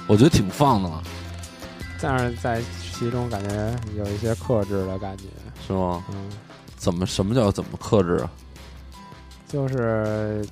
[0.08, 0.90] 我觉得挺放的，
[2.00, 2.60] 但是在
[2.92, 5.24] 其中感觉有一些克制的感觉。
[5.66, 6.04] 是吗？
[6.10, 6.30] 嗯，
[6.76, 8.30] 怎么什么叫怎么克制啊？
[9.48, 10.46] 就是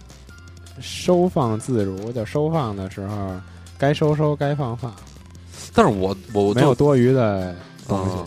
[0.81, 3.33] 收放自如，就收放的时候
[3.79, 4.95] 该收收，该放放，
[5.75, 7.55] 但是我我就没有多余的
[7.87, 8.17] 东西。
[8.17, 8.25] 啊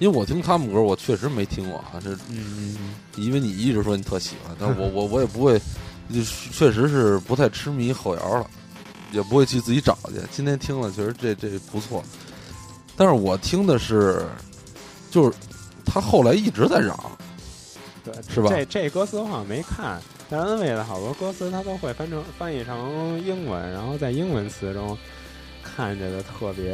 [0.00, 1.98] 因为我听他们歌，我确实没听过啊。
[2.00, 5.58] 这嗯嗯因为你一直说你特喜欢，但是我我我也不会，
[6.14, 6.22] 就
[6.52, 8.46] 确实是不太痴迷后摇了，
[9.10, 10.20] 也不会去自己找去。
[10.30, 12.00] 今天听了，确实这这不错。
[12.96, 14.24] 但是我听的是，
[15.10, 15.36] 就是
[15.92, 16.98] 他后来一直在嚷，
[18.04, 24.96] 对，是吧这这歌词我好像没看，但是恩惠的好多歌词他都会翻成翻译成英文，然后在英文词中
[25.62, 26.72] 看着的特别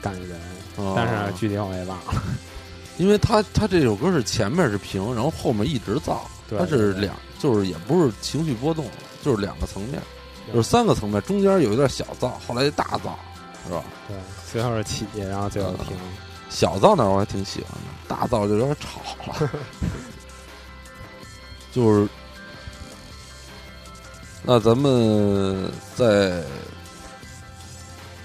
[0.00, 0.38] 感人，
[0.76, 2.22] 哦但是具体我也忘了。
[2.98, 8.84] 因为他他这首歌是前面是平，然后后面一直造，对它是两，就是也不是情绪波动，
[9.22, 10.02] 就是两个层面，
[10.52, 13.18] 就是三个层面，中间有一段小造，后来大造，
[13.66, 13.82] 是吧？
[14.06, 14.16] 对，
[14.52, 15.96] 最后是起，然后最后停。
[16.50, 19.50] 小造那儿我还挺喜欢的，大燥就有点吵了。
[21.70, 22.08] 就是，
[24.42, 26.42] 那咱们再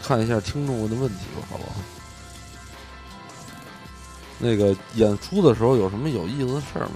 [0.01, 1.75] 看一下听众问的问题吧，好不好？
[4.39, 6.87] 那个演出的时候有什么有意思的事儿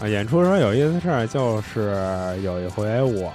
[0.00, 1.94] 没啊，演出时候有意思的事儿就是
[2.42, 3.32] 有一回我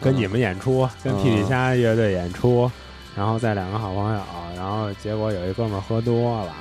[0.00, 2.70] 跟你们演出，跟皮皮虾乐队演出，
[3.16, 4.22] 然后带两个好朋友，
[4.54, 6.54] 然后结果有一哥们儿喝多了，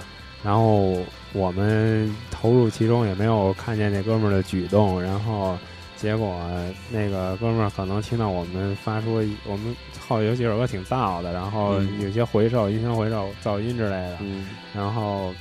[0.43, 0.95] 然后
[1.33, 5.57] 我们投入其中也没有看见那哥们儿的举动，然后
[5.95, 6.39] 结果
[6.89, 9.15] 那个哥们儿可能听到我们发出
[9.45, 9.75] 我们
[10.07, 15.33] 后有几首歌挺燥的，然后嗯有些回授、音箱回授、噪音之类的，嗯然后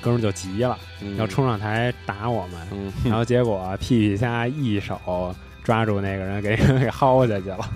[0.00, 2.60] 哥们儿就急了，嗯，要冲上台打我们。
[2.70, 7.68] 嗯，然后结果屁屁虾一手抓住那个人，给人给薅下去了。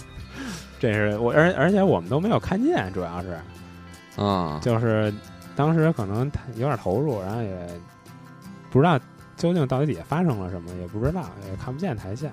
[0.79, 3.39] 这是我，而而且我们都没有看见，主要是
[4.17, 5.13] 啊，就是
[5.59, 7.69] 当时可能太有点投入，然后也
[8.71, 8.97] 不知道
[9.37, 12.29] 究竟到底底下发生了什么，也不知道，也看不见台下。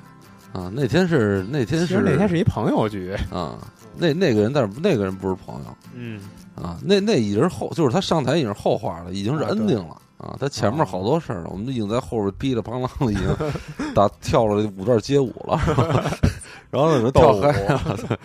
[0.53, 3.57] 啊，那天是那天是那天是一朋友局，啊，
[3.97, 6.21] 那那个人，但是那个人不是朋友嗯，
[6.55, 13.25] 啊，那那已经是后，就是他上台已经是后话了，已经是 ending 了啊，他前面好多事儿呢，我们已经在后边噼里啪啦的已经
[13.95, 15.59] 打跳了五段街舞了，
[16.69, 18.19] 然后然后呢跳嗨了，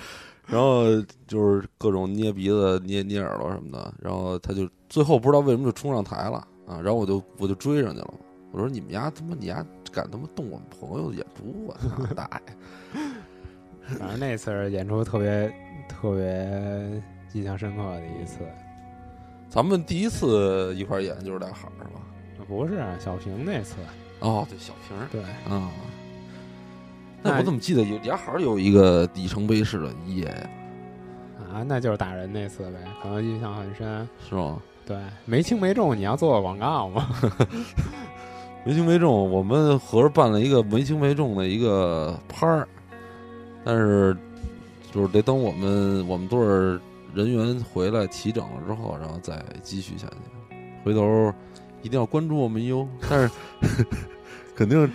[0.50, 0.84] 然后
[1.26, 8.14] 就是各种捏鼻子、捏捏耳朵什么的，然后他就最后不知道为什么就冲上台了啊，然后我就我就追上去了，
[8.52, 13.96] 我说你们家他妈你家敢他妈动我们朋友的演出啊，操大爷！
[13.96, 15.52] 反正那次演出特别
[15.88, 18.38] 特别印象深刻的一次。
[19.48, 22.00] 咱们第一次一块演就是俩孩儿是吧？
[22.48, 23.76] 不是小平那次，
[24.20, 25.22] 哦，对，小平儿对，
[25.52, 25.70] 啊。
[27.22, 30.50] 那那我怎么记得有俩孩儿有一个里程碑式的一夜呀？
[31.52, 34.08] 啊，那就是打人那次呗，可能印象很深。
[34.28, 34.58] 是吗？
[34.86, 37.08] 对，没轻没重，你要做个广告吗？
[38.64, 42.68] 没轻没重，我们合着办了一个没轻没重的一个拍儿，
[43.64, 44.16] 但是
[44.92, 46.80] 就是得等我们我们队儿
[47.14, 50.56] 人员回来齐整了之后，然后再继续下去。
[50.84, 51.32] 回头
[51.82, 52.86] 一定要关注我们哟。
[53.08, 53.30] 但是
[54.54, 54.90] 肯定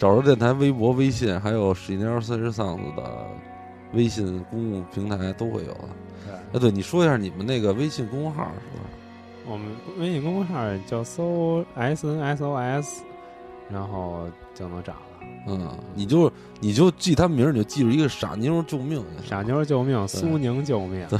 [0.00, 3.02] 找着电台微博、微信，还有十一年三十丧子的
[3.92, 5.88] 微信公共平台都会有的。
[6.24, 8.84] 对，哎，对，你说一下你们那个微信公众号是吧？
[9.46, 9.66] 我们
[9.98, 13.02] 微信公众号就搜 S N S O S，
[13.70, 14.98] 然后就能找了。
[15.46, 21.18] 嗯，你就你就记他名儿，你就记住一个傻妞救命，傻妞救命，苏宁救命，对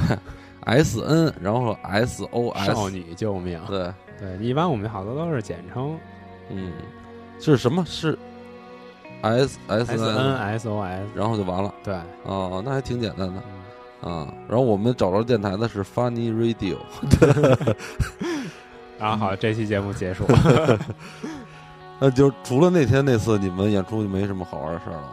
[0.61, 3.61] ，S N，然后 S O S，少女救命。
[3.67, 5.95] 对，对，一般我们好多都是简称
[6.49, 6.71] 嗯，
[7.39, 7.85] 是什么？
[7.85, 8.17] 是
[9.21, 11.07] S S S N N，S O S。
[11.15, 11.73] 然后就完了。
[11.83, 13.41] 对，哦，那还挺简单的
[14.03, 14.33] 嗯啊。
[14.47, 16.77] 然后我们找着电台的是 Funny Radio，
[18.99, 20.25] 然后 好，这期节目结束。
[21.99, 25.09] 那就除了那天那次你们演出就没什么好玩的事儿了。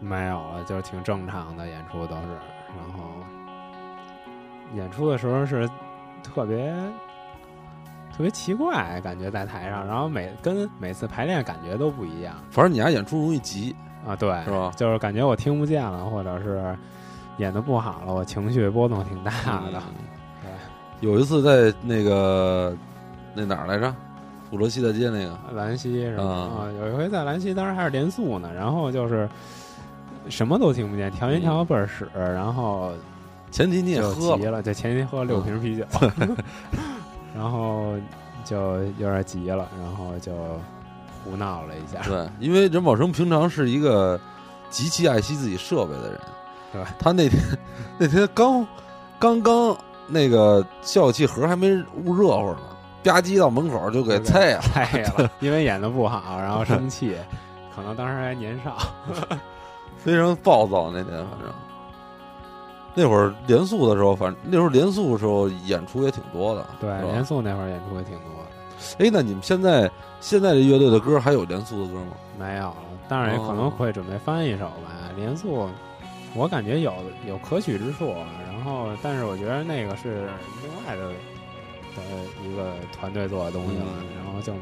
[0.00, 2.22] 没有了，就是挺正常的演出都是，
[2.76, 3.04] 然后
[4.74, 5.68] 演出的时候是
[6.22, 6.74] 特别
[8.10, 12.34] 特别奇怪，感觉在台上，然后每跟每次排练感觉都不一样。
[12.50, 13.74] 反正你家演出容易急，
[14.06, 14.72] 啊，对，是吧？
[14.76, 16.76] 就是感觉我听不见了，或者是
[17.38, 19.30] 演的不好了，我情绪波动挺大
[19.72, 19.82] 的。
[20.44, 20.50] 嗯。
[21.00, 22.76] 有一次在那个
[23.34, 23.94] 那哪儿来着？
[24.50, 26.66] 普罗西大街那个，兰溪是吧？
[26.80, 29.28] 有一回在兰溪，当时还是连宿呢，然后就是
[30.28, 32.92] 什么都听不见，调音调的倍儿屎，然后
[33.52, 35.84] 前提你也喝了，急了，就前天喝了六瓶啤酒，
[37.34, 37.94] 然后
[38.44, 40.32] 就有点急了，然后就
[41.24, 42.00] 胡闹了一下。
[42.08, 44.18] 对，因为任宝生平常是一个
[44.68, 46.20] 极其爱惜自己设备的人，
[46.72, 47.40] 对他那天
[47.98, 48.66] 那天刚
[49.18, 49.76] 刚刚
[50.06, 51.70] 那个效果器盒还没
[52.04, 52.58] 捂热乎呢，
[53.04, 54.60] 吧唧到门口就给菜了。
[54.60, 57.16] 菜了，因为演的不好，然后生气，
[57.74, 58.76] 可能当时还年少。
[59.98, 61.52] 非常暴躁那天，反正
[62.94, 72.12] 那会儿连宿的时候，反正那时候连宿的时候演出也挺多的，对，连宿那会儿演出也挺多的，哎，那你们现在现在这乐队的歌还有连宿的歌吗？
[72.38, 72.76] 没有了，
[73.08, 75.10] 当然也可能会准备翻一首吧。
[75.16, 75.68] 连宿，
[76.34, 76.92] 我感觉有
[77.26, 78.14] 有可取之处，
[78.50, 80.28] 然后但是我觉得那个是
[80.62, 81.08] 另外的
[81.96, 82.02] 的
[82.42, 84.52] 一个团队做的东西了，嗯然后就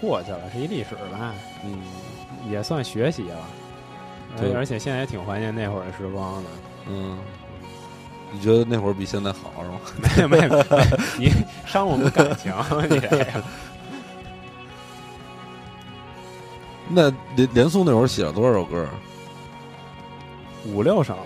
[0.00, 1.32] 过去了，是一历史吧，
[1.64, 1.78] 嗯，
[2.50, 3.38] 也算学习了。
[4.36, 6.50] 对而且现在也挺怀念那会儿的时光的。
[6.86, 7.18] 嗯，
[8.32, 9.80] 你觉得那会儿比现在好是吗？
[10.02, 11.32] 没 有没有，没有 你
[11.66, 12.52] 伤我们感情，
[12.90, 13.26] 你这个。
[16.88, 18.86] 那连连宋那会儿写了多少首歌？
[20.66, 21.16] 五六首，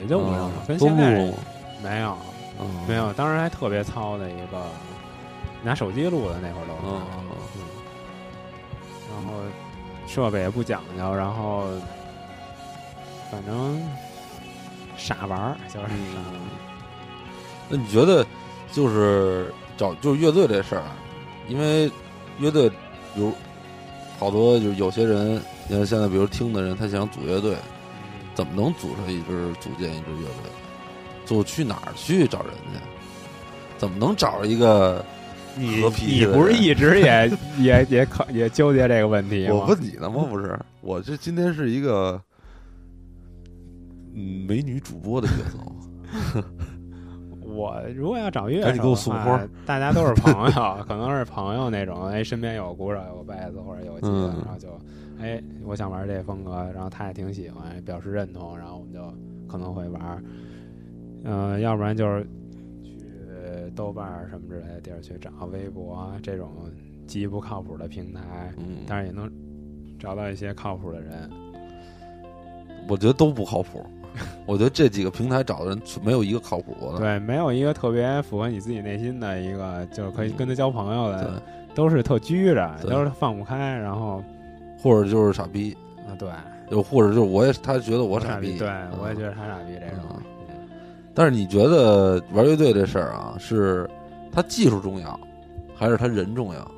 [0.00, 1.10] 也就五六首啊，跟现在？
[1.82, 2.16] 没有
[2.60, 4.64] 嗯没有，当时还特别糙的一个，
[5.62, 7.02] 拿手机录的那会儿都是，嗯
[7.56, 7.62] 嗯，
[9.10, 9.32] 然后
[10.06, 11.64] 设备也不讲究，然后
[13.30, 13.80] 反正
[14.98, 16.40] 傻玩儿，就是傻玩儿
[17.70, 18.26] 那你觉得
[18.72, 20.96] 就是找就是乐队这事儿啊，
[21.48, 21.90] 因为
[22.38, 22.70] 乐队
[23.16, 23.32] 有
[24.18, 27.56] 好多就是有些人，你看现在比如听的人，他想组乐队，
[28.34, 30.50] 怎么能组成一支组建一支乐队？
[31.24, 32.80] 就去哪儿去找人去？
[33.76, 35.04] 怎么能找着一个？
[35.54, 39.54] 你和脾气的你不是一直也 也也考也纠结这个问题吗？
[39.54, 40.24] 我问你呢吗？
[40.30, 42.27] 不是，我这今天是一个嗯
[44.18, 46.44] 美女主播的角色。
[47.40, 54.68] 我如果要找乐赶紧给我手的话送花，大家都是朋友， 可能是朋友那种，哎，身边有鼓手、有贝斯或者有吉他，嗯然后就，
[55.18, 59.00] 哎，我想玩这风格，然后他也挺喜欢，表示认同，然后我们就
[59.50, 60.22] 可能会玩。
[61.24, 62.22] 嗯、要不然就是
[62.84, 63.00] 去
[63.74, 66.50] 豆瓣什么之类的地儿去找，微博啊这种
[67.06, 69.28] 极不靠谱的平台，嗯，但是也能
[69.98, 71.30] 找到一些靠谱的人。
[72.88, 73.84] 我觉得都不靠谱。
[74.46, 76.98] 我觉得这几个平台找的人没有一个靠谱的。
[76.98, 81.24] 对，没有一个特别符合你自己内心的一个，就是可以跟他交朋友的。
[81.24, 84.22] 对，都是特拘着，都是放不开，然后
[84.82, 85.76] 或者就是傻逼，
[86.08, 86.28] 啊，对，
[86.70, 90.04] 又或者就是我也他觉得我傻逼，对嗯我也觉得他傻逼这种。
[90.16, 90.22] 嗯
[91.14, 93.90] 但是你觉得玩乐队这事儿啊，是
[94.30, 95.18] 他技术重要，
[95.74, 96.70] 还是他人重要？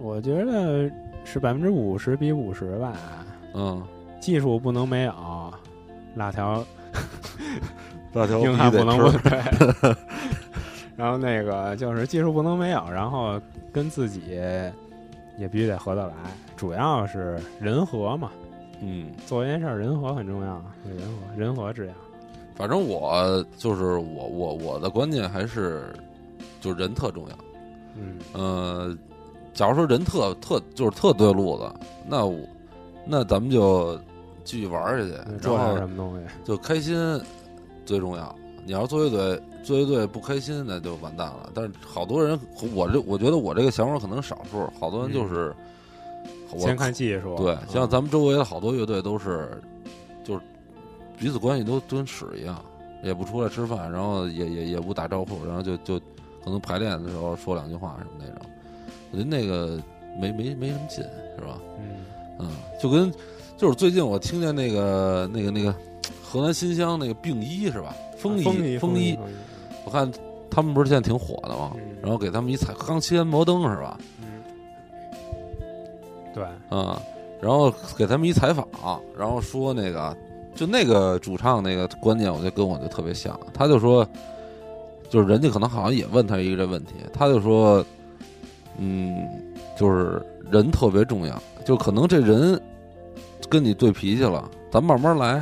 [0.00, 0.90] 我觉得
[1.22, 2.94] 是百分之五十比五十吧，
[3.52, 3.82] 嗯，
[4.20, 5.43] 技术不能没有，
[6.14, 6.64] 辣条
[8.12, 9.04] 辣条 硬汉不能不。
[10.96, 13.40] 然后那个就是技术不能没有，然后
[13.72, 14.22] 跟自己
[15.38, 16.14] 也必须得合得来，
[16.56, 18.30] 主要是人和嘛。
[18.80, 21.94] 嗯，做一件事儿，人和很重要，人和人和至上。
[22.54, 25.92] 反正我就是我我我的观念还是，
[26.60, 27.36] 就是人特重要。
[27.96, 28.96] 嗯，呃，
[29.52, 31.72] 假如说人特特就是特对路子，
[32.06, 32.38] 那我
[33.04, 33.98] 那咱们就
[34.44, 36.26] 继续玩下去，然做点后什么东西？
[36.44, 37.20] 就开心
[37.84, 38.34] 最重要。
[38.66, 41.50] 你要是做乐队，做乐队不开心，那就完蛋了。
[41.54, 42.38] 但是好多人，
[42.74, 45.54] 我这我觉得我这个想法可能少数，好多人就是、
[46.50, 47.36] 我先看技术。
[47.36, 49.60] 对，嗯像咱们周围的好多乐队都是，
[50.24, 50.40] 就是
[51.18, 52.58] 彼此关系都都跟屎一样，
[53.02, 55.98] 也不出来吃饭，然后也也也不打招呼，然后就就
[56.42, 58.36] 可能排练的时候说两句话什么那种。
[59.12, 59.78] 我觉得那个
[60.18, 61.04] 没没没什么劲，
[61.38, 61.58] 是吧？
[61.78, 61.96] 嗯，
[62.38, 63.12] 嗯，就跟
[63.64, 65.74] 就是最近我听见那个那个那个
[66.22, 67.96] 河南新乡那个病医是吧？
[68.18, 68.42] 风衣
[68.74, 69.18] 衣风衣，衣衣，
[69.86, 70.12] 我看
[70.50, 71.70] 他们不是现在挺火的吗？
[71.76, 73.98] 嗯然后给他们一采刚切完摩登是吧？
[74.20, 74.26] 嗯，
[76.34, 77.00] 对，啊、
[77.40, 78.68] 然后给他们一采访，
[79.18, 80.14] 然后说那个
[80.54, 83.40] 就那个主唱那个观念，我觉得跟我就特别像。
[83.54, 84.06] 他就说，
[85.08, 87.82] 就是人家可能好像也问他一个这问题，他就说，
[88.76, 89.26] 嗯，
[89.74, 92.60] 就是人特别重要，就可能这人
[93.48, 95.40] 跟你对脾气了，咱慢慢来，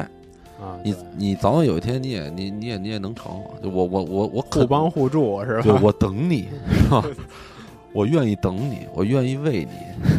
[0.61, 3.41] 啊，你你早晚有一天你也你你也你也能成。
[3.63, 7.05] 就我我我我互帮互助是吧对，我等你，是吧？
[7.93, 9.73] 我愿意等你，我愿意为你，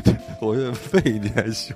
[0.39, 1.75] 我愿意为你还行。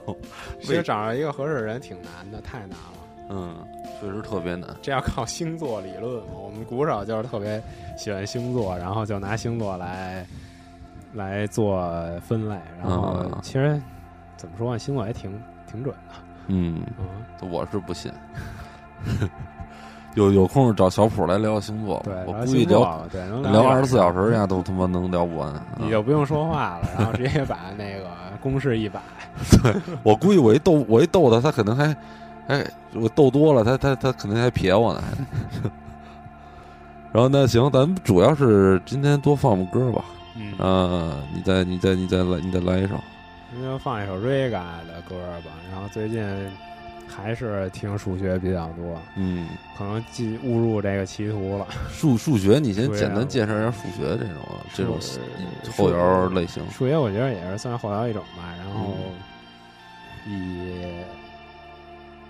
[0.61, 2.93] 其实找着一个合适的人挺难的，太难了。
[3.29, 3.55] 嗯，
[3.99, 4.69] 确实特别难。
[4.81, 6.33] 这要靠星座理论嘛。
[6.35, 7.61] 我们鼓手就是特别
[7.97, 10.25] 喜欢星座，然后就拿星座来
[11.13, 11.83] 来做
[12.21, 12.55] 分类。
[12.79, 13.81] 然后啊其实
[14.37, 15.31] 怎么说呢，星座也挺
[15.69, 16.15] 挺准的。
[16.47, 18.11] 嗯，嗯，我是不信。
[20.15, 23.05] 有有空找小普来聊星座我估计聊
[23.43, 25.53] 聊二十四小时，时，人家都他妈能聊不完。
[25.77, 28.05] 嗯你就不用说话了，然后直接把那个
[28.41, 28.99] 公式一摆。
[29.61, 31.95] 对我估计我一逗我一逗他，他可能还
[32.47, 32.65] 哎，
[32.95, 35.03] 我逗多了，他他他肯定还撇我呢。
[37.13, 40.03] 然后那行，咱们主要是今天多放放歌吧。
[40.35, 42.95] 嗯，啊，你再你再你再来你再来一首。
[43.59, 44.51] 那就放一首 Rega
[44.87, 45.51] 的歌吧。
[45.71, 46.23] 然后最近
[47.07, 49.47] 还是听数学比较多，嗯，
[49.77, 51.67] 可能进误入这个歧途了。
[51.89, 54.43] 数数学，你先简单介绍一下数学这种
[54.73, 54.99] 这种
[55.75, 56.63] 后摇类型。
[56.69, 58.95] 数学我觉得也是算后摇一种吧，然后
[60.25, 61.03] 嗯以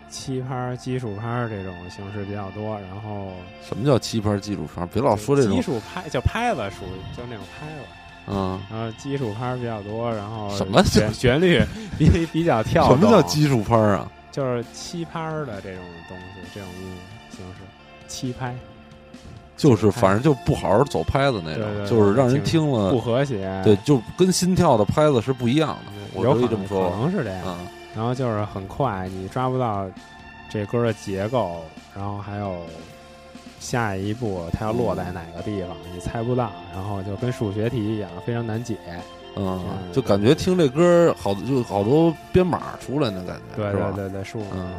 [0.09, 3.33] 七拍、基数拍这种形式比较多，然后
[3.67, 4.85] 什么叫七拍基础拍？
[4.85, 7.83] 别老说这种基，础拍叫拍子属于就那种拍子，
[8.27, 11.61] 嗯，然后基础拍比较多，然后什么旋旋律
[11.97, 14.11] 比比较跳，什么叫基础拍啊？
[14.31, 17.61] 就是七拍的这种东西，这种音乐形式，
[18.07, 18.55] 七拍
[19.55, 25.91] 就是反正就不好好走拍子那种，对对对就是让人听了不，和谐，对，就跟心跳的拍子是不一样的。
[26.13, 27.43] 我可以这么说可能是这样。
[27.47, 29.87] 嗯然后就是很快，你抓不到
[30.51, 31.63] 这歌的结构，
[31.95, 32.57] 然后还有
[33.59, 38.77] 下一步它要落在哪个地方，你猜不到，然后就跟数学题一样，非常难解。
[39.35, 43.91] 嗯，嗯就感觉听这歌好，就好多编码出来的感觉，对对？
[43.93, 44.71] 对对，数嗯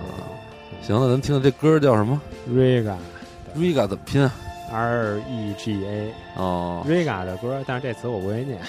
[0.83, 2.21] 行，了咱听听这歌叫什么
[2.51, 4.33] ，Rega？Riga 怎么拼啊
[4.73, 8.61] ？R E G A 哦，Rega 的歌，但是这词我不会念，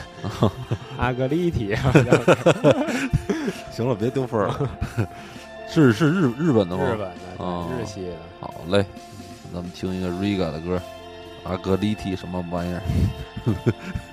[0.97, 1.75] 阿格丽体，
[3.71, 4.69] 行了，别丢分了。
[5.67, 6.83] 是是日日本的吗？
[6.85, 7.13] 日本的
[7.77, 8.15] 日系的。
[8.39, 8.83] 好嘞，
[9.53, 10.81] 咱们听一个 Riga 的歌，
[11.43, 12.81] 阿格丽提什么玩意儿？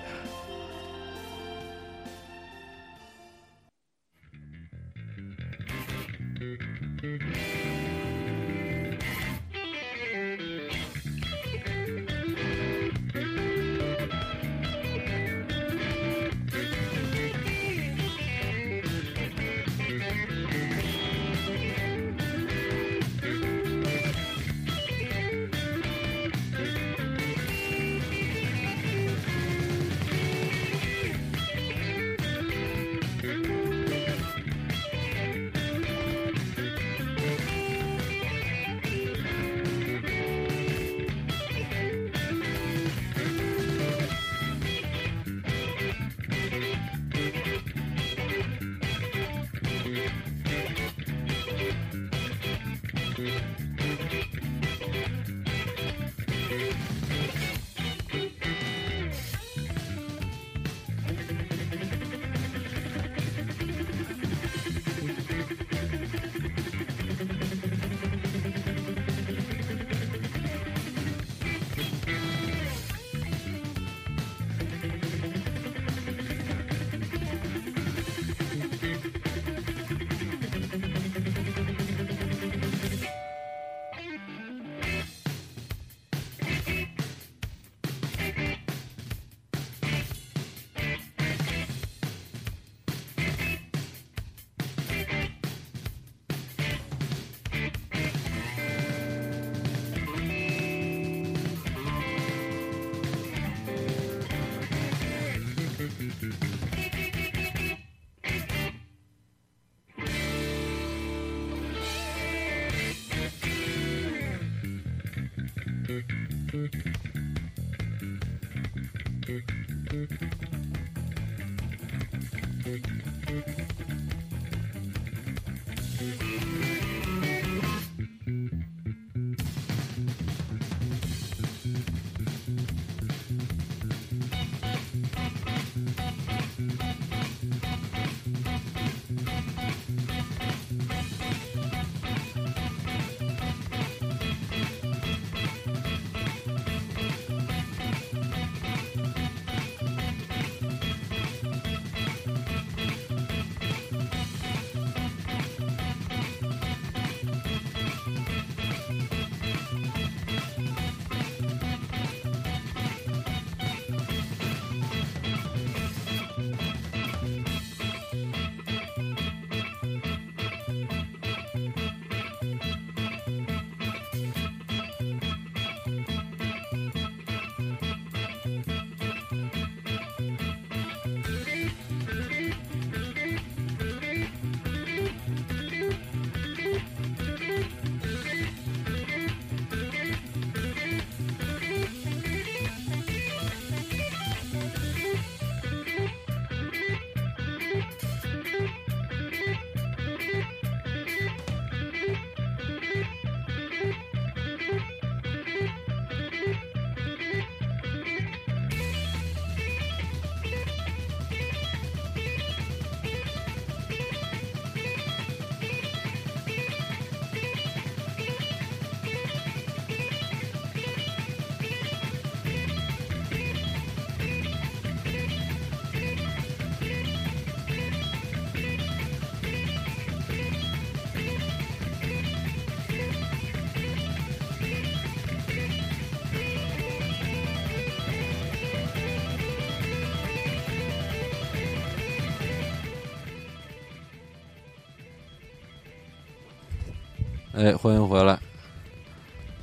[247.67, 248.39] 哎，欢迎回来。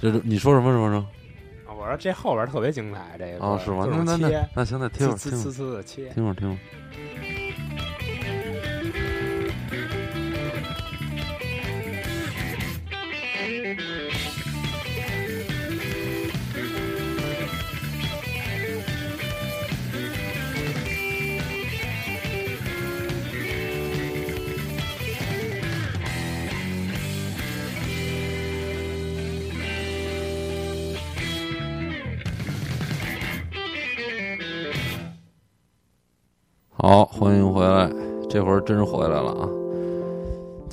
[0.02, 1.08] 这是你说什么什么什么
[1.66, 3.58] 啊我说这后边特别精彩，这个啊？
[3.64, 3.86] 是吗？
[3.86, 6.14] 各那那那那行，那听会儿呲呲呲。
[6.14, 6.60] 听会儿听会儿。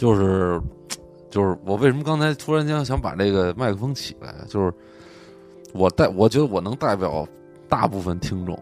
[0.01, 0.59] 就是
[1.29, 4.73] 就是我为什么刚才突然间想把这个麦克风起来，就是
[5.75, 7.29] 我代我觉得我能代表
[7.69, 8.59] 大部分听众，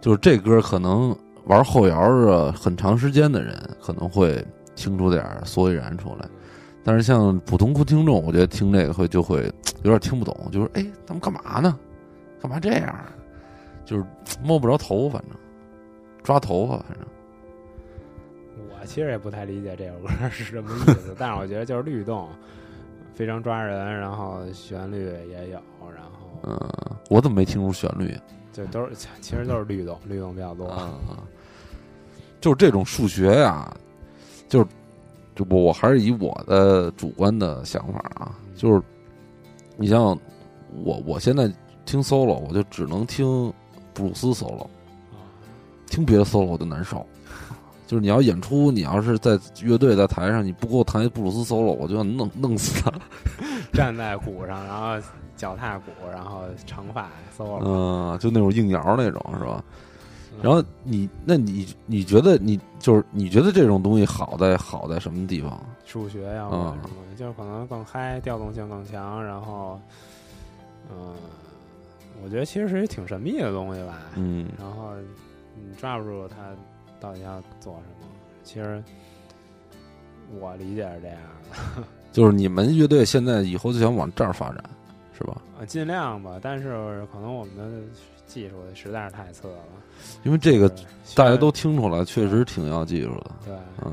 [0.00, 1.14] 就是这歌可能
[1.44, 4.42] 玩后摇的很长时间的人可能会
[4.74, 6.26] 听出点所以然出来，
[6.82, 9.42] 但是像普通听众，我觉得听这个会就会
[9.82, 11.78] 有点听不懂，就是哎，他们干嘛呢？
[12.40, 12.96] 干嘛这样？
[13.84, 14.06] 就是
[14.42, 15.32] 摸不着头，反正
[16.22, 17.06] 抓头发，反正。
[18.82, 22.28] 我其实也不太理解这首歌是什么意思，但是我觉得就是律动
[23.14, 25.62] 非常抓人，然后旋律也有，
[25.94, 26.58] 然后嗯，
[27.08, 28.12] 我怎么没听出旋律
[28.52, 28.90] 就都是
[29.22, 30.66] 其实都是律动，律动比较多。
[30.66, 30.98] 啊？
[32.40, 33.72] 就是这种数学呀，
[34.48, 34.66] 就是
[35.36, 38.82] 就我我还是以我的主观的想法啊，就是
[39.76, 40.18] 你像
[40.82, 41.48] 我我现在
[41.86, 43.52] 听 solo，我就只能听
[43.94, 44.66] 布鲁斯 solo，
[45.86, 47.06] 听别的 solo 我就难受。
[47.92, 52.90] 就是你要演出，你要是在乐队在台上，你不给我弹一布鲁斯 solo，我就要弄弄死他。
[53.70, 57.60] 站在鼓上，然后脚踏鼓，然后长发 solo。
[57.62, 59.62] 嗯，就那种硬摇那种是吧？
[60.40, 65.62] 然后你，那你你觉得你就是你觉得这种东西好在好在什么地方？
[65.84, 69.78] 数学呀，或嗯者什么，就是可能更嗨，调动性更强，然后，
[70.90, 71.14] 嗯，
[72.24, 73.98] 我觉得其实是一挺神秘的东西吧。
[74.16, 74.92] 嗯然后
[75.54, 76.36] 你抓不住它
[77.02, 78.08] 到底要做什么。
[78.44, 78.82] 其实
[80.38, 81.18] 我理解是这样
[81.76, 81.82] 的，
[82.12, 84.62] 就是你们乐队现在以后就想往这儿发展，
[85.18, 85.36] 是吧？
[85.60, 86.38] 啊尽量吧。
[86.40, 87.64] 但是可能我们的
[88.26, 89.58] 技术实在是太次了，
[90.22, 90.68] 因为这个
[91.14, 93.30] 大家都听出来，确实挺要技术的。
[93.46, 93.54] 对。
[93.84, 93.92] 嗯，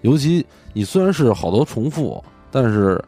[0.00, 3.02] 尤其你虽然是好多重复，但是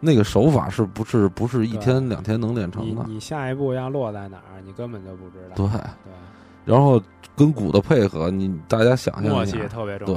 [0.00, 3.04] 那个手法是不是不是一天两天能练成的？
[3.06, 5.56] 你你下一步要落在哪儿，你根本就不知道。
[5.56, 6.12] 对，对，
[6.64, 7.00] 然后
[7.36, 10.16] 跟鼓的配合，你大家想象默契一下，特别重对。，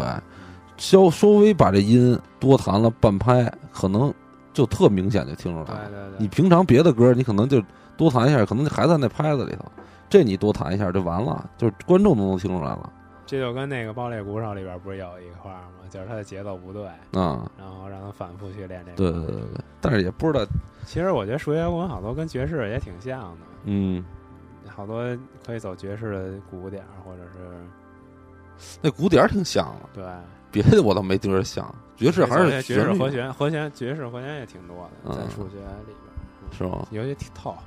[0.77, 4.13] 稍稍微把这音多弹了半拍，可能
[4.53, 5.89] 就特明显就听出来了。
[5.89, 7.61] 对对对，你平常别的歌，你可能就
[7.97, 9.65] 多弹一下，可能就还在那拍子里头。
[10.09, 12.93] 这你多弹一下就完了，就是观众都能听出来了
[13.25, 15.83] 这就跟那个《爆裂鼓手》里边不是有一块儿吗？
[15.89, 16.85] 就是他的节奏不对，
[17.19, 17.49] 啊！
[17.57, 18.97] 然后让他反复去练这个。
[18.97, 20.45] 对对对对对，但是也不知道，
[20.85, 24.05] 其实我觉得数学摇滚好多跟爵士也挺像的，嗯，
[24.77, 25.03] 好多
[25.43, 27.65] 可以走爵士的鼓点儿，或者是
[28.79, 30.05] 那鼓点儿挺响的，对，
[30.51, 31.73] 别的我倒没觉得像。
[31.95, 35.55] 爵士还是爵士和弦，和弦爵士和弦也挺多的，在嗯数学
[35.87, 36.87] 里边儿，是吗？
[36.91, 37.57] 尤其挺透，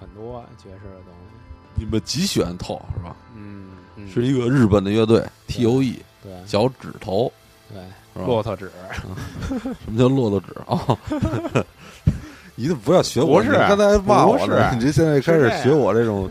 [0.00, 1.34] 很多爵士的东西。
[1.74, 3.14] 你们极喜欢透是吧？
[3.36, 7.30] 嗯，嗯是一个日本的乐队 T O E，对脚趾头
[7.68, 7.76] 对，
[8.14, 8.26] 是吧？
[8.26, 10.98] 骆驼指， 什么叫骆驼指啊？
[12.58, 13.38] 你怎么不要学我？
[13.38, 16.28] 不是你刚才还骂我不，是 你这现在开始学我这种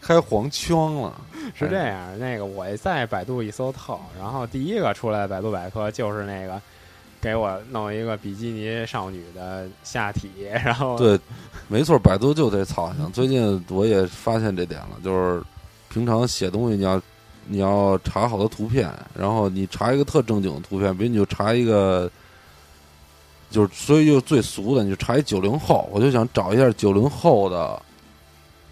[0.00, 1.14] 开黄腔了。
[1.54, 6.60] 是这样，那个我在百度一搜透，然后第一个出来的百度百科就是那个
[7.20, 10.30] 给我弄一个比基尼少女的下体，
[10.64, 11.18] 然后对，
[11.66, 13.10] 没错，百度就这操性。
[13.12, 15.42] 最近我也发现这点了，就是
[15.90, 17.00] 平常写东西你要
[17.46, 22.10] 你要查好多图片，然后你查一个特正经的图片，比如你就查一个，
[23.50, 27.80] 就是所以就最俗的，你就查一九零后，我就想找一下九零后的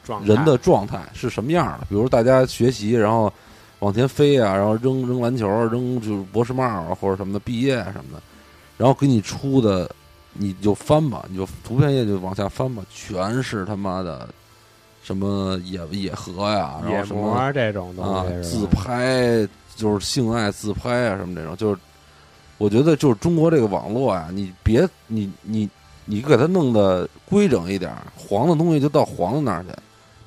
[0.05, 1.87] 状态人的状态是什么样的。
[1.89, 3.33] 比如大家学习，然后
[3.79, 8.23] 往前飞啊，然后扔扔篮球，扔就是博士帽啊或者什么的，毕业啊什么的，
[8.77, 9.91] 然后给你出的，
[10.33, 14.29] 你就翻吧，你就图片页就往下翻吧，全是他妈的
[15.03, 21.81] 什么野野河呀，然野后什么模这种东啊西是吧自拍，就是性爱自拍啊什么这种，就是
[22.59, 25.69] 我觉得就是中国这个网络啊，你别你你
[26.05, 29.71] 你给它弄得规整一点儿，黄的东西就到黄的那儿去，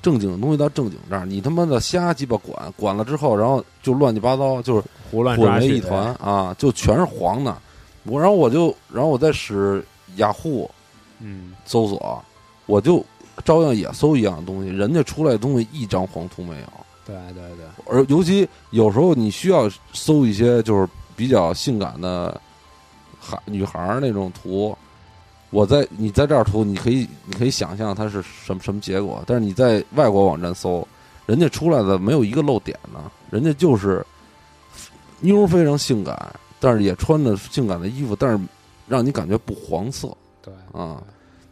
[0.02, 7.56] 正经的东西到正经这儿，你他妈的瞎鸡巴管，管了之后，然后就乱七八糟，就是胡乱混为一团啊，就全是黄的。
[8.04, 9.84] 我然后我就然后我再使
[10.16, 10.70] 雅虎
[11.18, 12.24] 嗯，搜索，
[12.66, 13.04] 我就
[13.44, 16.66] 照样也搜一样的东西，人家出来的东西一张黄图没有。
[17.04, 20.88] 对对对，而尤其有时候你需要搜一些就是
[21.20, 22.40] 比较性感的
[23.20, 24.74] 孩女孩儿那种图，
[25.50, 30.88] 我在你在这儿图，你可以你可以想象它是什么什么结果，但是你在外国网站搜，
[31.26, 34.02] 人家出来的没有一个漏点呢，人家就是
[35.20, 38.42] 妞非常性感，但是也穿着性感的衣服，但是
[38.88, 40.54] 让你感觉不黄色，对。
[40.72, 41.02] 啊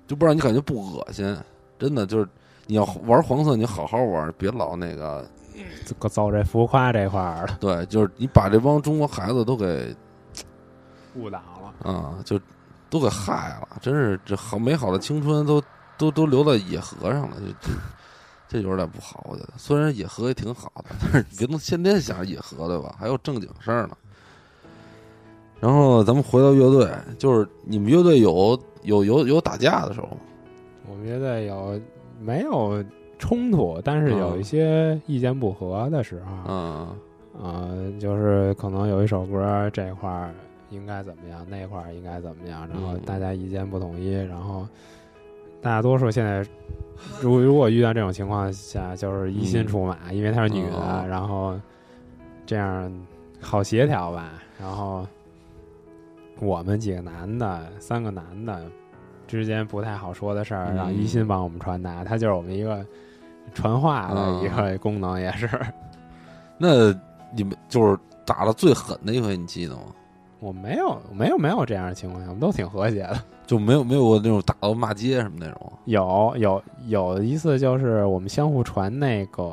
[0.06, 1.36] 就不让你感觉不恶心，
[1.78, 2.26] 真的就是
[2.66, 5.28] 你要玩黄色，你好好玩，别老那个。
[5.86, 9.94] 这个走这浮夸这块儿了，对，就是你把这帮中国孩子都给
[11.14, 11.90] 误导了。
[11.90, 12.40] 啊、就
[12.90, 15.62] 都给害了，真是这好美好的青春都
[15.96, 17.78] 都都留在野河上了，这这
[18.48, 19.50] 这有点不好，我觉得。
[19.56, 22.96] 虽然野河也挺好的，但是别能天天想着野河，对吧？
[22.98, 23.96] 还有正经事儿呢。
[25.60, 30.16] 然后咱们回到乐队，就是你们乐队有有有有打架的时候吗？
[30.88, 31.80] 我们乐队有
[32.20, 32.82] 没有
[33.18, 34.40] 冲突，但是有嗯。
[34.40, 36.88] 一些意见不合的时候，嗯。
[37.40, 40.34] 呃，就是可能有一首歌这块儿
[40.70, 43.00] 应该怎么样，那块儿应该怎么样，然后嗯。
[43.04, 44.66] 大家意见不统一，然后
[45.62, 46.44] 大多数现在
[47.20, 51.06] 如 如果遇到这种情况下，就是一心出马，因为她是女的，哦。
[51.08, 51.58] 然后
[52.44, 52.92] 这样
[53.40, 55.06] 好协调吧，然后
[56.40, 58.60] 我们几个男的，三个男的
[59.28, 60.74] 之间不太好说的事儿，嗯。
[60.74, 62.84] 让一心帮我们传达，他就是我们一个
[63.58, 65.50] 传话的啊一个功能，也是。
[66.56, 66.92] 那
[67.34, 69.80] 你们就是打的最狠的一回，你记得吗？
[70.38, 73.18] 我没有，没有，没有这样的情况下，我们都挺和谐的。
[73.44, 75.72] 就没有没有过那种打到骂街什么那种。
[75.86, 79.52] 有有有一次，就是我们相互传那个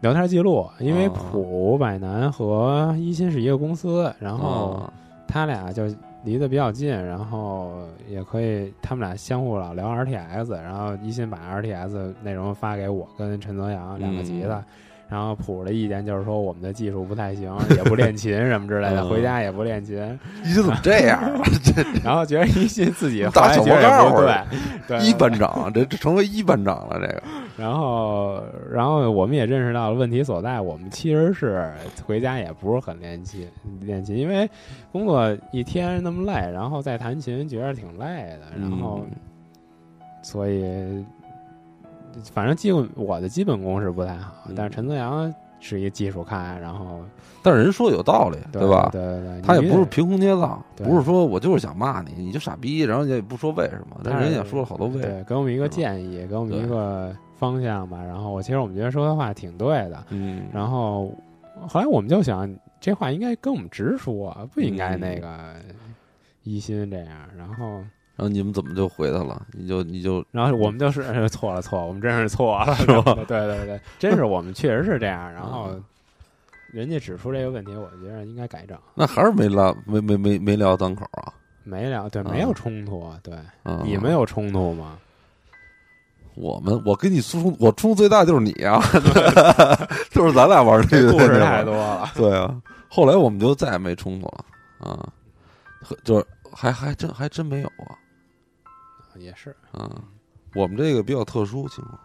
[0.00, 4.92] 聊天记录，因为哦普百南和一心是一个公司，然后哦
[5.28, 5.86] 他俩就
[6.24, 14.58] 离得比较近，然后也可以他们俩相互老聊 RTS，然后一心把 RTS 内容发给我跟陈泽阳两个吉他。
[14.58, 14.64] 嗯
[15.12, 20.18] 然后普的意见就是说我们的技术不太行，也不练琴什么之类的，嗯回家也不练琴。
[20.42, 21.42] 你怎么这样啊？
[21.62, 24.46] 这然后觉得一心自己打小报告儿，
[24.88, 26.98] 对，一班长，这这成为一班长了。
[26.98, 27.22] 这个
[27.58, 30.62] 然后，然后我们也认识到了问题所在。
[30.62, 31.70] 我们其实是
[32.06, 33.46] 回家也不是很练琴，
[33.82, 34.48] 练琴，因为
[34.90, 38.58] 工作一天那么累，然后再弹琴觉得挺累的。
[38.58, 39.10] 然后，嗯
[40.24, 41.04] 所以
[42.32, 47.00] 反正基本我的基本功是不太好，嗯但是陈泽阳是一个技术咖，然后
[47.42, 48.88] 但是人说有道理，对吧？
[48.92, 55.14] 对对对，他也不是凭空捏造，不是说我就是想骂你，你就傻逼，然后也不说为什么，但是人家也说了好多为什么。
[55.14, 58.02] 对，给我们一个建议，给我们一个方向吧。
[58.02, 61.12] 然后我其实我们觉得说的话挺对的，嗯，然后
[61.68, 65.28] 后来我们就想，这话应该跟我们直说，不应该嗯那个
[66.42, 67.16] 一心这样。
[67.36, 67.80] 然后
[68.16, 69.40] 然后你们怎么就回他了？
[69.52, 75.32] 你就你就然后我们就是呃错了错了，我们真是错了，是吧对对 对， 真是我们确实是这样。
[75.32, 75.82] 然后嗯
[76.72, 78.78] 人家指出这个问题，我觉得应该改正。
[78.94, 81.32] 那还是没拉没没没没聊当口啊？
[81.64, 84.98] 没聊对，啊没有冲突啊，对，啊，你们有冲突吗？
[86.34, 88.80] 我们我跟你冲我冲突最大就是你啊，
[90.10, 92.10] 就是咱俩玩这个这故事太多了。
[92.14, 92.58] 对啊，
[92.88, 94.44] 后来我们就再也没冲突了
[94.90, 95.06] 啊，
[96.04, 97.92] 就是还还真还真没有啊
[99.16, 100.02] 也是，啊，
[100.54, 101.98] 我们这个比较特殊情况，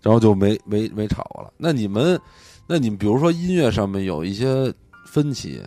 [0.00, 1.52] 然后就没没没吵过了。
[1.56, 2.20] 那你们，
[2.66, 4.72] 那你们比如说音乐上面有一些
[5.06, 5.62] 分歧，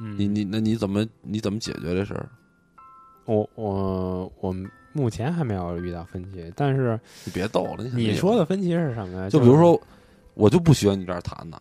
[0.00, 2.28] 嗯，你你那你怎么你怎么解决这事儿？
[3.26, 9.30] 我我我们目前还没有遇到分歧，但是你别逗了，你你说的分歧是什么呀？
[9.30, 9.80] 就比如说，
[10.34, 11.60] 我就不喜欢你这儿弹的，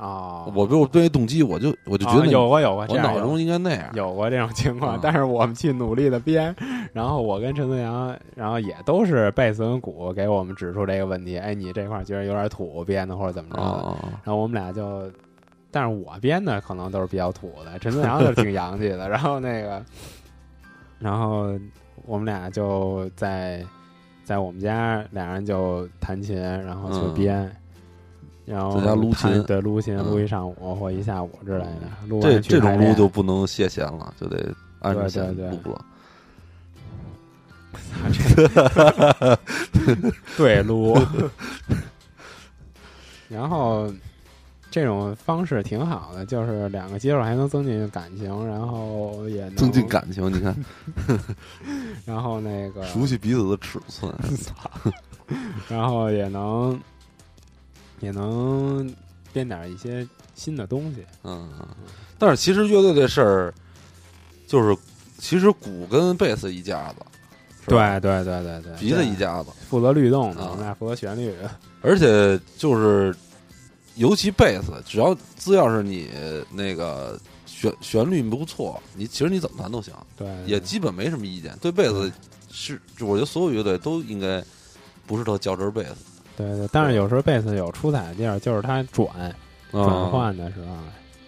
[0.00, 3.84] 啊，我比如我对动机，我就我就觉得有过有过我脑中应该那样。
[3.92, 5.00] 有过这种情况，啊。
[5.02, 6.56] 但是我们去努力的编，
[6.94, 15.10] 然后我跟陈思阳，然后也都是贝斯跟鼓给我们指出这个问题，哎，你这块儿觉得有点土编的或者怎么着的，啊，然后我们俩就，
[15.70, 19.84] 但是我编的可能都是比较土的，陈思阳就挺洋气的， 然后那个，
[20.98, 21.52] 然后
[22.06, 23.62] 我们俩就在
[24.24, 27.12] 在我们家俩人就弹琴，然后去嗯。
[27.12, 27.56] 编。
[28.50, 35.84] 然后在家撸琴对，撸琴嗯撸一上午或一下午之类的，撸这这种撸就不能卸弦了，就得按着弦撸了。
[40.36, 40.98] 对撸，
[43.28, 43.88] 然后
[44.70, 50.56] 这种方式挺好的，就是两个接触还能增进感情，然后也能增进，感情，你看，
[52.04, 54.12] 然后那个熟悉彼此的尺寸。
[55.68, 56.76] 然后也能
[58.00, 58.92] 也能
[59.32, 61.04] 编点一些新的东西。
[61.22, 61.48] 嗯，
[62.18, 63.54] 但是其实乐队这事儿，
[64.46, 64.76] 就是
[65.18, 66.96] 其实鼓跟贝斯一家子，
[67.66, 71.32] 对对对对对，鼻子一家子，负责律动的，啊我们俩负责旋律。
[71.82, 73.14] 而且就是
[73.96, 76.10] 尤其贝斯，只要只要是你
[76.50, 81.56] 那个旋旋律不错，你其实你怎么弹都行，对，也基本没什么意见。
[81.60, 82.10] 对贝斯
[82.50, 84.42] 是，我觉得所有乐队都应该
[85.06, 85.94] 不是特较真儿贝斯。
[86.36, 89.08] 对对，但是有时候贝斯有出彩的地儿，就是它转
[89.70, 90.76] 转啊换的时候，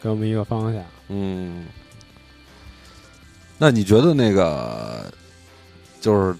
[0.00, 0.82] 给我们一个方向。
[1.08, 1.66] 嗯，
[3.58, 5.12] 那你觉得那个
[6.00, 6.34] 就是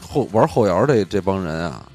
[0.00, 1.90] 后玩后摇这这帮人啊，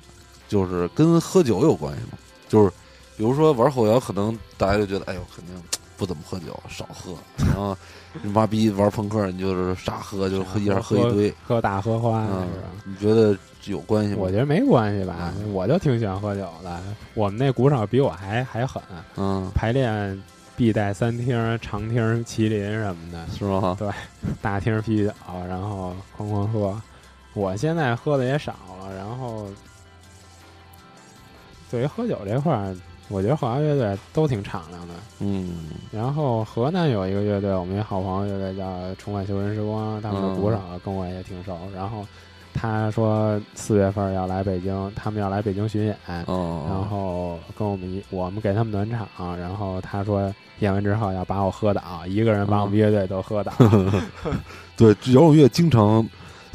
[0.47, 2.17] 就是跟喝酒有关系吗？
[2.47, 2.69] 就是
[3.17, 5.55] 比如说玩后摇，可能大家就觉得，哎呦，肯定
[5.97, 7.15] 不怎么喝酒，少喝。
[7.37, 7.75] 然后
[8.23, 11.33] 你妈逼玩朋克，你就是傻喝，就喝一下喝一堆。
[11.45, 14.17] 喝大喝花嗯是吧？，你觉得有关系吗？
[14.21, 16.79] 我觉得没关系吧，我就挺喜欢喝酒的。
[17.13, 18.81] 我们那鼓手比我还还狠，
[19.17, 20.21] 嗯，排练
[20.55, 23.75] 必带三听、长听麒麟什么的，是吗？
[23.77, 23.89] 对
[24.41, 25.11] 大听啤酒，
[25.47, 26.79] 然后哐哐喝。
[27.33, 29.47] 我现在喝的也少了，然后
[31.69, 32.73] 对于喝酒这块儿，
[33.07, 34.93] 我觉得后摇乐队都挺敞亮的。
[35.19, 35.55] 嗯
[35.91, 41.57] 然后河南有一个乐队，我们一好朋友乐队叫重返修人时光，他们的鼓手跟我也挺熟。
[41.73, 42.05] 然后
[42.53, 53.53] 他说四月份要来北京，他们要来北京巡演，哦，然后跟我们一我们给他们暖场，然后他说演完之后要把我喝倒，一个人把我们乐队都喝倒。
[54.75, 56.05] 对，摇滚乐经常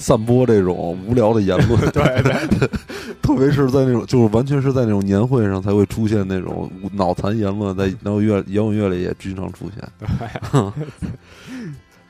[0.01, 2.68] 散播这种无聊的言论，对对
[3.22, 9.88] 特别是在那种就是完全是在那种年会上才会出现那种脑残言论，在摇滚乐摇滚乐里也经常出现。
[9.98, 10.09] 对，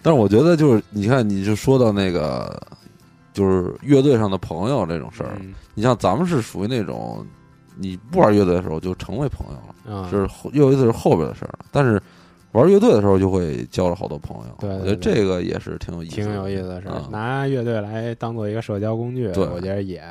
[0.03, 2.59] 但是我觉得就是你看，你就说到那个
[3.34, 7.26] 就是乐队上的朋友这种事儿，嗯你像咱们是属于那种
[7.76, 12.01] 你不玩乐队的时候就成为朋友了，嗯，是后乐队是后边的事儿了，但是。
[12.53, 20.03] 玩乐队的时候就会交了好多朋友，对对我觉得这个也是挺有意思的，挺有意思的事儿啊，拿乐队来当做一个社交工具，对我觉得也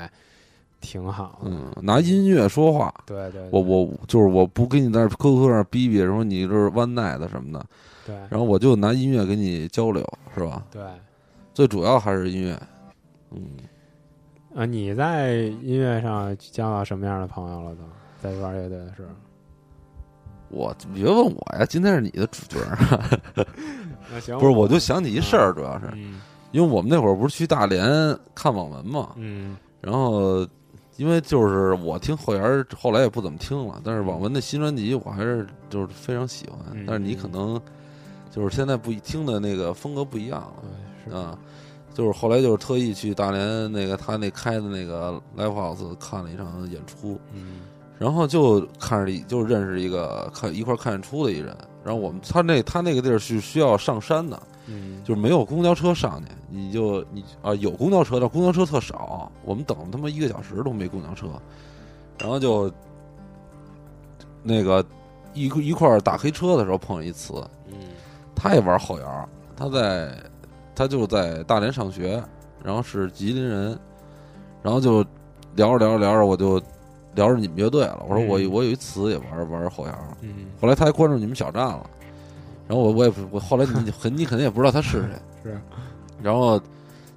[0.80, 1.50] 挺好的。
[1.50, 7.66] 嗯，拿音乐说话，对对，我我就是我不跟你在那儿磕磕那儿逼逼，什么你这是 one night 什么的，
[8.06, 10.02] 对然后我就拿音乐跟你交流，
[10.34, 10.66] 是吧？
[10.72, 10.82] 对
[11.54, 12.58] 最主要还是音乐，
[13.32, 13.42] 嗯，
[14.56, 17.82] 啊，你在音乐上交到什么样的朋友了都？
[18.22, 19.10] 在玩乐队的时候，
[20.50, 22.58] 我你别问我呀，今天是你的主角，
[24.12, 24.52] 那行，不是？
[24.52, 26.22] 我就想起一事儿，主要是嗯。
[26.52, 27.88] 因为我们那会儿不是去大连
[28.34, 29.56] 看网文嘛，嗯。
[29.82, 30.45] 然后
[30.97, 36.86] 因为就是我听后沿后来也不怎么听了，但是网文的新专辑我还是就是非常喜欢，嗯。
[36.88, 37.62] 但是你可能
[38.32, 40.54] 就是现在不一听的那个风格不一样了。
[41.06, 41.38] 对是啊，
[41.93, 47.62] 就是后来就是特意去大连那个他那开的那个 live house 看了一场演出，嗯
[48.00, 61.28] 然后就看着就认识一个看一块看演出的一人，然后我们他那他那个地儿是需要上山的，嗯，就是没有公交车上去，你就你啊有公交车，但公交车特少，我们等了他妈一个小时都没公交车，
[62.18, 62.72] 然后就
[64.41, 64.84] 那个
[65.34, 67.34] 一一块儿打黑车的时候碰上一次，
[67.68, 67.76] 嗯
[68.34, 70.16] 他也玩后摇，他在
[70.74, 72.24] 他就在大连上学，
[72.64, 73.78] 然后是吉林人，
[74.64, 75.04] 然后就
[75.56, 76.62] 聊着聊着聊着，我就
[77.20, 81.89] 聊着你们乐队了，我说我、嗯我有一词也玩玩后摇，嗯，后来他还关注你们小站了，
[82.67, 85.09] 然后我我也不我后来你 很你肯定也不知道他是谁。
[85.43, 85.59] 是，
[86.24, 86.59] 然后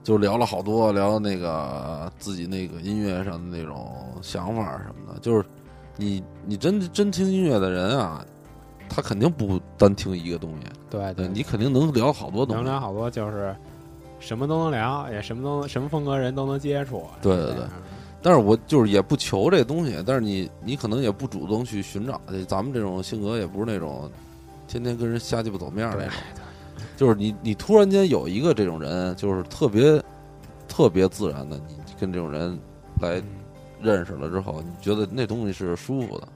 [0.03, 5.21] 就聊了好多，聊那个自己那个音乐上的那种想法什么的。
[5.21, 5.45] 就是
[5.97, 8.25] 你你真真听音乐的人啊，
[8.89, 12.63] 他肯定不单听一个东西，对对你肯定能聊好多东西。
[12.63, 13.55] 能聊好多，就是
[14.19, 17.05] 什么都能聊，也什么都什么风格人都能接触。
[17.21, 17.65] 对对对
[18.23, 22.45] 但是我就是也不求这东西，但是你你可能也不主动去寻找去。
[22.45, 24.11] 咱们这种性格也不是那种
[24.69, 26.15] 天天跟人瞎鸡巴走面儿那种。
[26.97, 30.01] 就是你你突然间有一个这种人，就是特别
[30.69, 32.57] 特别自然的，你跟这种人
[33.01, 33.25] 来嗯
[33.81, 36.29] 认识了之后，你觉得那东西是舒服的，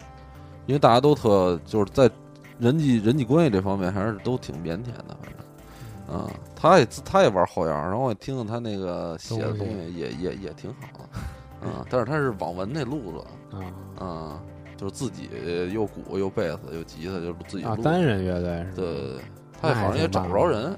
[0.66, 2.10] 因为大家都特就是在
[2.58, 11.20] 人际人际关系这方面还是都挺腼腆的，反正啊，他也他也玩后摇，然后我也听听他那个写的东东西也也也挺好的，
[11.60, 14.42] 啊，但是他是网文那路子啊啊，
[14.76, 15.28] 就是自己
[15.72, 18.72] 又鼓又贝斯又吉他，就是自己啊，录单人乐队是吧？
[18.76, 19.20] 对对对，
[19.60, 20.76] 他好像也找不着人，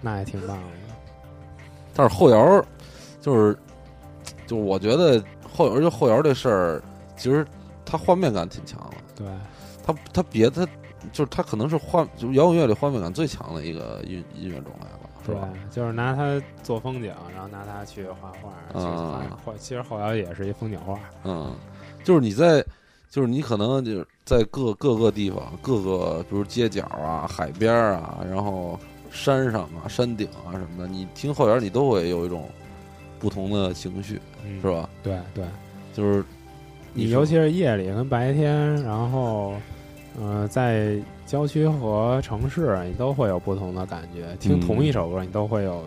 [0.00, 0.64] 那也挺棒的。
[1.94, 2.64] 但是后摇
[3.20, 3.56] 就是
[4.46, 6.82] 就是我觉得后摇就后摇这事儿，
[7.16, 7.46] 其实
[7.84, 8.96] 它画面感挺强的。
[9.14, 9.26] 对，
[9.84, 10.66] 它它别它
[11.12, 14.86] 就是它可能是画就是摇滚乐里画面感最强的一个音音乐种类
[15.24, 18.52] 对吧？，就是拿它做风景，然后拿它去画画。
[18.72, 20.98] 其实啊画画，其实后摇也是一风景画。
[21.24, 21.54] 嗯，
[22.04, 22.64] 就是你在
[23.10, 28.78] 就是你可能就是在各各个地方各个比如街角啊、海边啊，然后
[29.10, 32.48] 山上啊、山顶啊什么的，你听后摇你都会有一种
[33.18, 34.70] 不同的情绪，嗯是？
[34.70, 34.88] 吧？
[35.02, 35.44] 对对，
[35.92, 36.24] 就是说
[36.94, 39.54] 你尤其是夜里跟白天，然后，
[40.20, 40.96] 呃，在
[41.26, 44.36] 郊区和城市，你都会有不同的感觉。
[44.40, 45.84] 听嗯同一首歌，你都会有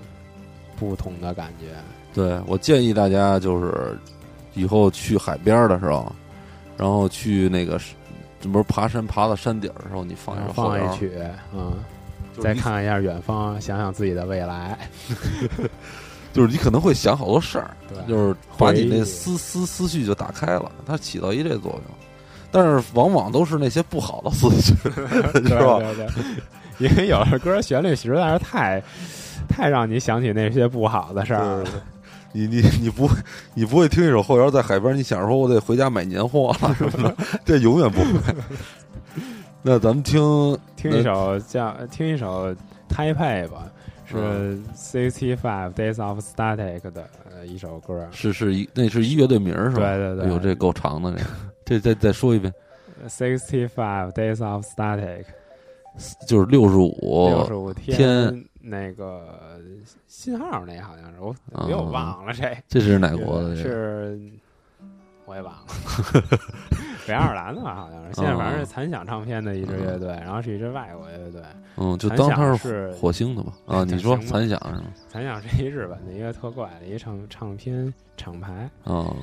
[0.78, 1.68] 不同的感觉。
[2.14, 3.98] 对我建议大家就是
[4.54, 6.12] 以后去海边的时候，
[6.78, 7.80] 然后去那个
[8.40, 11.12] 这不是爬山爬到山顶的时候，你放一首放一，曲，
[11.54, 11.74] 嗯，
[12.40, 14.78] 再看一下远方，想想自己的未来。
[16.34, 21.82] 就是你可能会想好多事儿，对，就是把你那思思思绪就打开了，它起到一这作用。
[22.56, 24.74] 但是往往都是那些不好的思绪，
[25.34, 25.80] 对是吧？
[25.80, 26.08] 对对，
[26.90, 28.82] 因为有的歌旋律实在是太
[29.48, 31.70] 太让你想起那些不好的事儿了。
[32.32, 33.10] 你你你不
[33.54, 37.16] 你不会听一首后摇在海边，你想说我得回家买年货了什么的，
[37.46, 38.36] 这永远不会。
[39.62, 40.22] 那咱们听
[40.76, 42.54] 听一首叫听一首
[42.90, 43.64] Taipei 吧，
[44.06, 48.06] 是嗯 Sixty Five Days of Static 的呃一首歌。
[48.12, 49.96] 是是一那是一乐队名儿是吧？
[49.96, 51.26] 对对对有，这够长的这个，
[51.66, 52.54] 这再再说一遍
[53.08, 55.26] ，Sixty Five Days of Static，
[56.28, 56.96] 就是六十五
[57.30, 59.60] 六十五天那个
[60.08, 63.56] 信号那好像是我啊又忘了这这是哪国的？
[63.56, 64.20] 这是
[65.26, 65.66] 我也忘了，
[67.08, 68.14] 北爱尔兰的吧好像是。
[68.14, 71.42] 现在反正是残响唱片的一支乐队，然后是一支外国乐队。
[71.78, 73.52] 嗯，就当它是火星的吧？
[73.66, 74.84] 啊，你说残响是吗？
[75.10, 79.16] 残响是一日本的一个特怪的一唱唱片厂牌哦，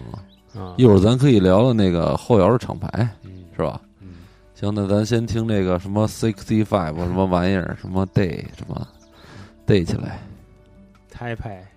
[0.55, 2.89] 啊，一会儿咱可以聊聊那个后摇的厂牌，
[3.25, 3.81] 嗯是吧？
[4.01, 4.09] 嗯，
[4.55, 8.87] 行，那咱先听这个什么 sixty five 什么玩意儿，什么 day 什么
[9.67, 10.19] day 起来。
[11.13, 11.59] Taipei。「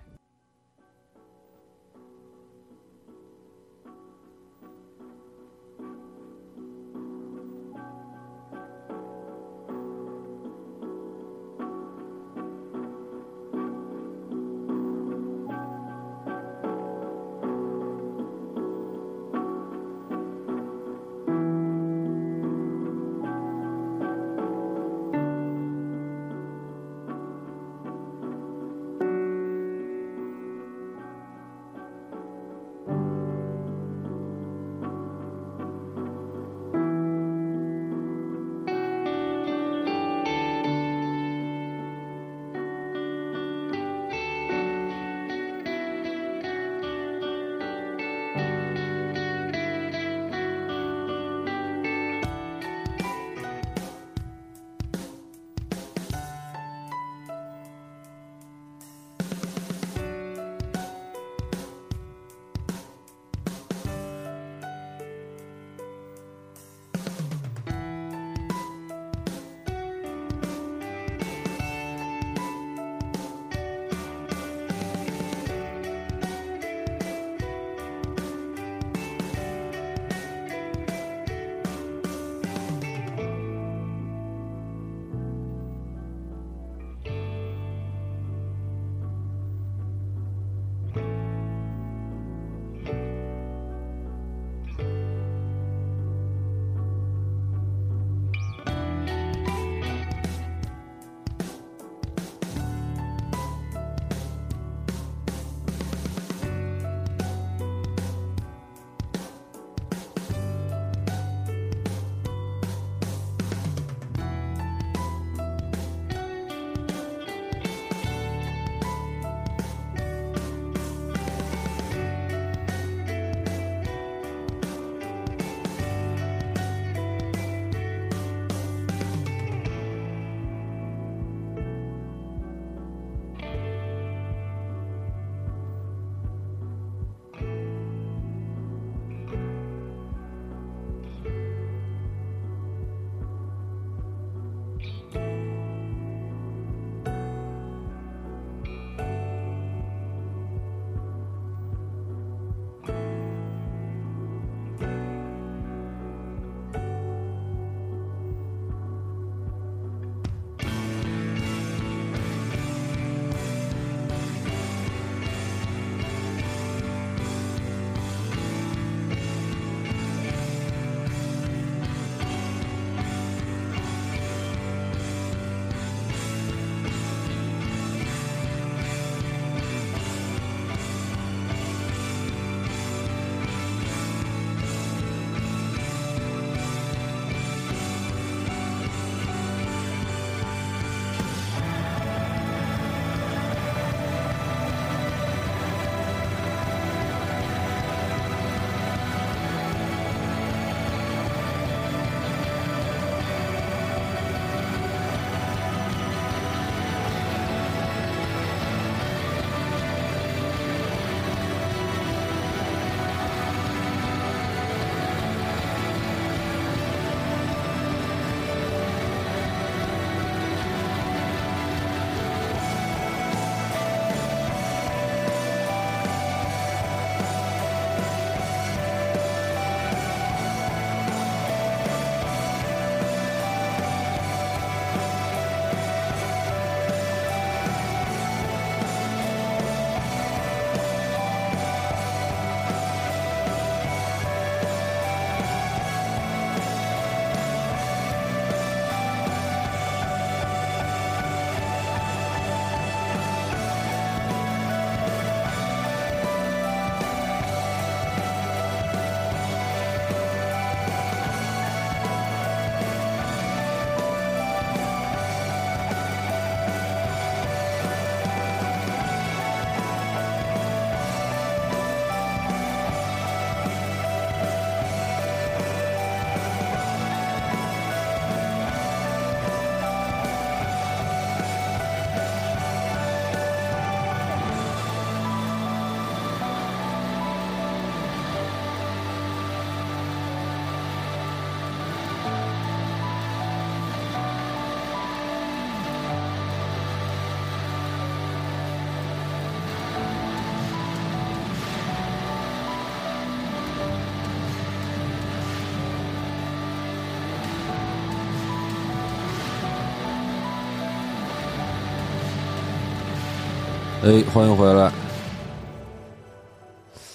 [314.06, 314.92] 哎，欢迎回来。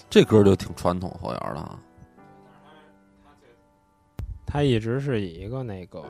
[0.09, 1.80] 这歌就挺传统后摇的啊。
[4.45, 6.03] 他一直是以一个那个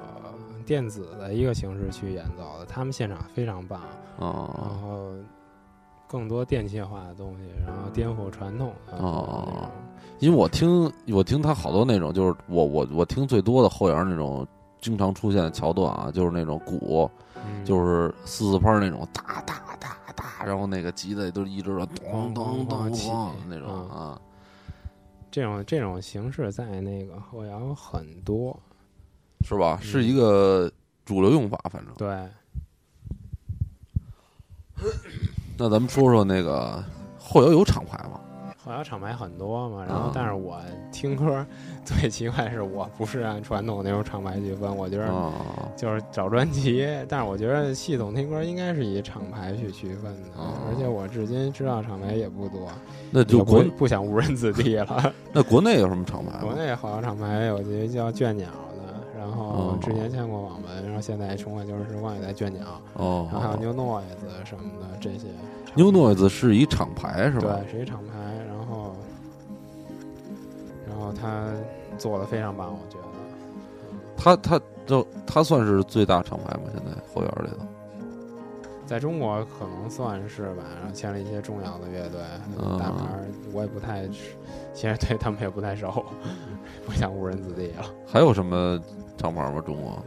[0.66, 3.80] 电子的一个形式去演奏的，他们现场非常棒，
[4.20, 5.12] 然哦后
[6.08, 9.70] 更多电气化的东西，然后颠覆传统的哦
[10.18, 14.48] 因为我听我听他好多那种，就是我我我听最多的后摇那种
[14.80, 22.91] 经常出现的桥段啊，就是那种鼓，嗯就是四四拍那种哒哒哒哒，然后那个吉他也都一直在咚咚咚
[23.48, 24.22] 那种嗯啊。
[25.31, 28.57] 这种这种形式在那个后摇很多，
[29.45, 29.80] 是吧？
[29.81, 30.72] 是一个
[31.06, 31.93] 主流用法，反正。
[31.95, 32.27] 对，
[35.57, 36.84] 那咱们说说那个
[37.18, 38.19] 后摇有厂牌吗？
[38.72, 40.57] 后摇厂牌很多嘛，然后啊但是我
[40.91, 41.45] 听歌
[41.84, 45.34] 最奇怪的是我不是按传统那种厂牌去分，我觉得啊，
[45.76, 52.68] 就是找专辑，但是我觉得系统听歌应该是以厂牌去区分的，哦而且我至今知道厂牌也不多，
[53.10, 55.14] 那就国不不想误人子弟了。
[55.34, 56.39] 那国内有什么厂牌？
[56.39, 65.27] 国内好多厂牌有一个叫倦鸟的，然后哦之前见过网文，然后现在重返旧时光也在倦鸟，哦然后还有 New Noise 什么的这些。
[65.76, 67.60] ，New Noise 是一厂牌是吧？
[67.65, 68.14] 对，是一厂牌，
[68.48, 68.51] 然
[71.02, 73.06] 后然后他做的非常棒，我觉得。
[74.18, 76.64] 他他就他算是最大厂牌吗？
[76.73, 77.65] 现在后院里头？
[78.86, 82.19] 在中国可能算是吧，然后签了一些重要的乐队，
[82.61, 84.06] 嗯大牌儿我也不太，
[84.73, 86.03] 其实对他们也不太熟，
[86.86, 87.86] 不想误人子弟了。
[88.06, 88.80] 还有什么
[89.18, 89.61] 厂牌吗？
[89.65, 89.98] 中国？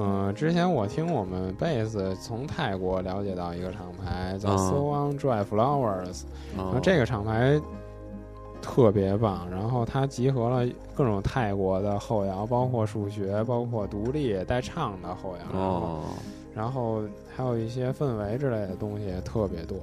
[0.00, 6.22] 嗯，之前我听我们贝斯从泰国了解到一个厂牌叫嗯 So On Dry Flowers，
[6.56, 7.60] 然后啊，这个厂牌
[8.60, 16.04] 特别棒，然后它集合了各种泰国的后摇，包括数学，包括独立带唱的后摇，然后哦，
[16.54, 17.02] 然后
[17.34, 19.76] 还有一些氛围之类的东西特别多。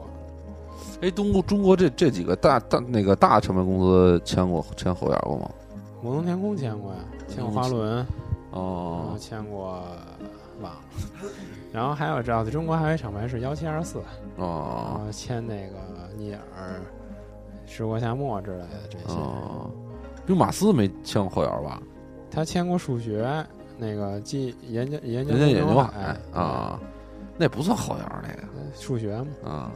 [1.01, 5.49] 哎，中国中国这这几个大大那个大唱片公司签过签后摇过吗？
[6.01, 8.05] 摩登天空签过呀，签过花轮，
[8.51, 9.15] 哦。
[9.19, 9.81] 签过
[10.61, 10.79] 忘了，
[11.73, 13.99] 然后还有知道的中国还有一厂牌是幺七二四，
[14.37, 15.01] 哦。
[15.11, 15.77] 签那个
[16.17, 16.81] 尼尔、
[17.65, 19.13] 时过夏末之类的这些。
[19.13, 19.69] 哦，
[20.27, 21.81] 用马斯没签过后摇吧？
[22.31, 23.45] 他签过数学，
[23.77, 26.79] 那个记研究研究人家研究海海啊，
[27.37, 28.43] 那不算后摇那个
[28.73, 29.71] 数学嘛，啊，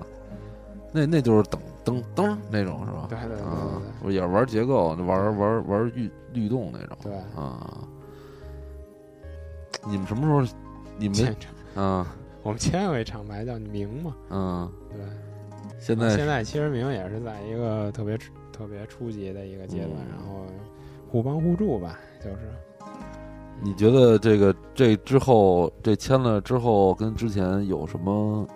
[0.92, 3.08] 那那就是等噔噔那种是吧？
[3.10, 6.98] 对对对啊对，我也是玩结构，玩玩玩律律动那种。
[7.02, 7.78] 对对，啊，
[9.88, 10.58] 你们什么时候？
[10.98, 11.34] 你们签
[11.76, 12.06] 啊
[12.44, 15.00] 我们签过一场牌叫明嘛，嗯，对。
[15.78, 18.18] 现在现在其实明也是在一个特别
[18.52, 20.46] 特别初级的一个阶段，嗯然后
[21.10, 22.38] 互帮互助吧，就是
[23.62, 28.48] 你觉得这个这之后这签了之后跟之前有什么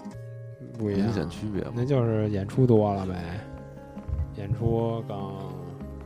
[0.78, 1.14] 不一样明。
[1.14, 1.72] 显区别吗？
[1.76, 3.40] 那就是演出多了呗，
[4.38, 5.18] 演出更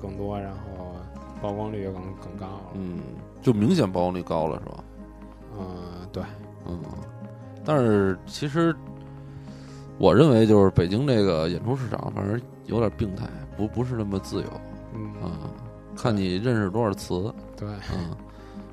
[0.02, 0.96] 更多，然后
[1.42, 2.72] 曝光率更更高了。
[2.74, 3.00] 嗯，
[3.42, 4.84] 就明显曝光率高了是吧？
[5.60, 6.24] 嗯，对，
[6.68, 6.80] 嗯，
[7.66, 8.76] 但是其实
[9.98, 13.26] 我认为就是北京这个演出市场，反正有点病态，
[13.58, 14.48] 不不是那么自由
[14.94, 15.52] 嗯，啊。
[15.96, 18.16] 看你认识多少词，对，嗯，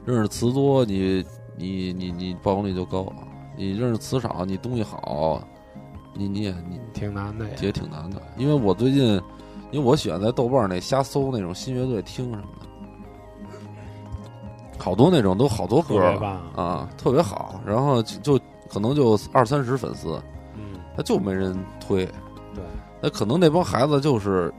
[0.05, 1.25] 认识词多，你
[1.57, 3.11] 你你你曝光率就高；
[3.57, 5.43] 你认识词少，你东西好，
[6.13, 7.73] 你你也你挺难的也。
[7.73, 8.21] 挺难的。
[8.37, 9.15] 因为我最近，
[9.71, 12.67] 因为我喜欢在豆瓣那瞎搜那种新乐队听什么的，
[14.79, 15.99] 好多那种都好多歌
[16.55, 17.59] 啊，特别好。
[17.65, 20.34] 然后就就可能就二三十粉丝，嗯，
[20.97, 22.05] 他就没人推。
[22.55, 22.63] 对，
[23.01, 24.53] 那可能那帮孩子就是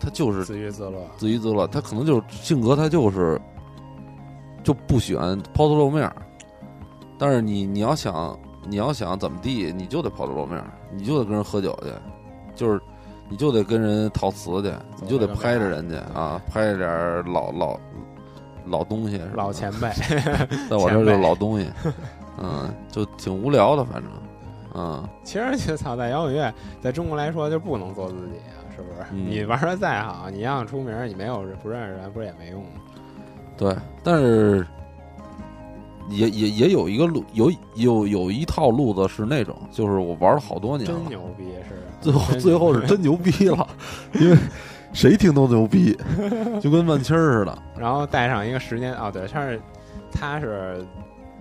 [0.00, 0.98] 他就是自娱自乐。
[1.16, 3.40] 自娱自乐，他可能就是性格，他就是
[4.62, 6.14] 就不喜欢抛头露面儿。
[7.18, 8.38] 但是你你要想
[8.68, 11.88] 你要想怎么地，你就得抛头露面儿，你就得跟人喝酒去，
[12.54, 12.80] 就是
[13.28, 17.78] 你就得跟人陶瓷去，你就得拍着人家啊，拍着点儿老老
[18.66, 19.88] 老东西，老前辈，
[20.68, 21.66] 在我这儿就是老东西，
[22.38, 24.10] 嗯，就挺无聊的，反正，
[24.76, 29.06] 嗯，其实就操，在摇滚乐，在中国来说就不能做自己啊，是不是？
[29.12, 32.68] 嗯你玩的再好，你要想出名，你没有不认识人，不是也没用吗？
[33.56, 33.74] 对，
[34.04, 34.66] 但是
[36.10, 41.82] 也也也有一个路，有有有一套路子是那种，就是我玩了好多年了，真牛逼是。
[42.00, 43.66] 最后真最后是真牛逼了，
[44.20, 44.36] 因为
[44.92, 45.96] 谁听都牛逼，
[46.60, 47.58] 就跟万青儿似的。
[47.78, 49.60] 然后带上一个时间哦，对，他是
[50.12, 50.84] 他是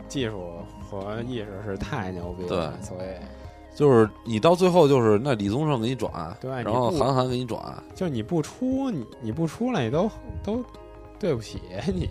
[0.08, 0.54] 技术
[0.86, 10.10] 和意识是太牛逼了，所以就是你到最后就是那李宗盛给你转，对然后你不韩寒给你转，就你不出，你你不出来，你都
[10.44, 10.64] 都
[11.20, 11.62] 对不起
[11.94, 12.10] 你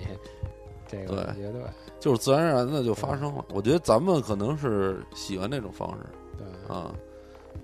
[0.87, 1.63] 这个对乐队，
[1.99, 3.45] 就是自然而然的就发生了。
[3.55, 6.05] 我觉得咱们可能是喜欢那种方式
[6.37, 6.93] 对，啊，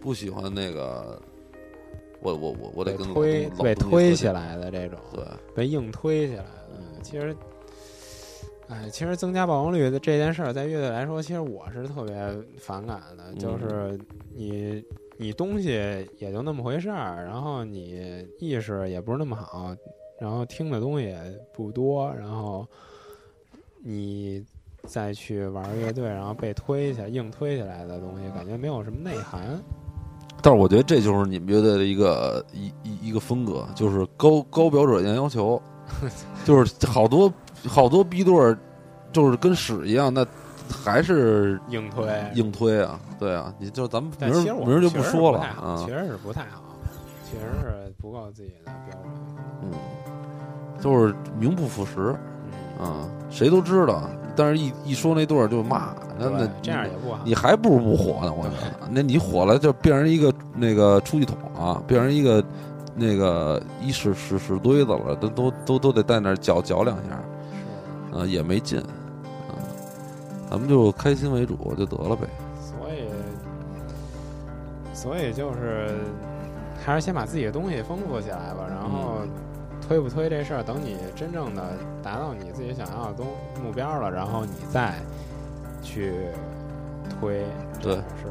[0.01, 1.21] 不喜欢那个，
[2.21, 5.25] 我我我我得被跟老推东被推起，来的这种，对
[5.55, 6.81] 被硬推起来的。
[7.03, 7.37] 其实，
[8.71, 12.15] 哎，其实增加曝光率的这件事儿，在乐队来说，其实我是特别
[12.59, 13.99] 反感的，嗯就是
[14.33, 14.83] 你
[15.17, 15.71] 你东西
[16.19, 19.75] 也就那么回事儿，然后你意识也不是那么好，
[20.21, 21.19] 然后听的东西也
[21.53, 22.65] 不多，然后
[23.83, 24.45] 你
[24.85, 29.61] 再去玩乐队，然后被推起来、硬推起来的东西，感觉没有什么内涵。
[30.43, 35.61] 但是我觉得这就是你们乐队的一个一一一个风格，就是高高标准严要求，
[36.47, 37.31] 就是好多
[37.69, 38.57] 好多逼队儿，
[39.13, 40.27] 就是跟屎一样，那
[40.85, 46.63] 还是硬推，硬推啊，对啊，你就咱们明儿明儿就不说了啊确，实是不太好，
[47.31, 49.13] 确实是不够自己的标准。
[49.63, 49.71] 嗯，
[50.81, 52.15] 就是名不副实
[52.81, 57.21] 嗯，啊，谁都知道，但是一一说那队儿就骂，那那这样也不好。
[57.25, 58.89] 你还不如不火呢，我觉得。
[58.91, 62.43] 那你火了，就变成一个那个出气筒啊，变成一个
[62.95, 67.21] 那个一屎屎屎堆子了，都都都都得在那儿搅搅两下，
[68.13, 69.55] 啊，也没劲，啊，
[70.51, 72.27] 咱们就开心为主就得了呗。
[72.61, 73.09] 所以，
[74.95, 75.97] 所以就是
[76.85, 79.29] 还是先把自己的东西丰富起来吧，然后嗯
[79.87, 81.73] 推不推这事儿，等你真正的
[82.03, 83.27] 达到你自己想要的东
[83.63, 84.95] 目标了，然后你再
[85.83, 86.13] 去
[87.19, 87.45] 推，
[87.83, 88.27] 对是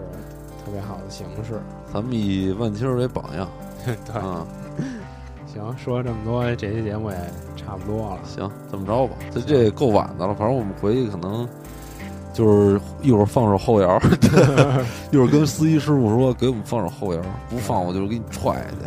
[0.64, 1.60] 特别好的形式。
[1.92, 3.50] 咱们以万青儿为榜样
[3.84, 4.46] 对，啊，
[5.60, 7.18] 行，说这么多，这期节目也
[7.58, 8.20] 差不多了。
[8.24, 11.48] 行，这么着吧，这这够晚的了，反正我们回去可能。
[12.32, 14.00] 就是一会儿放首后摇，
[15.12, 17.20] 一会儿跟司机师傅说给我们放首后摇，
[17.50, 18.78] 不放我就给你踹下去。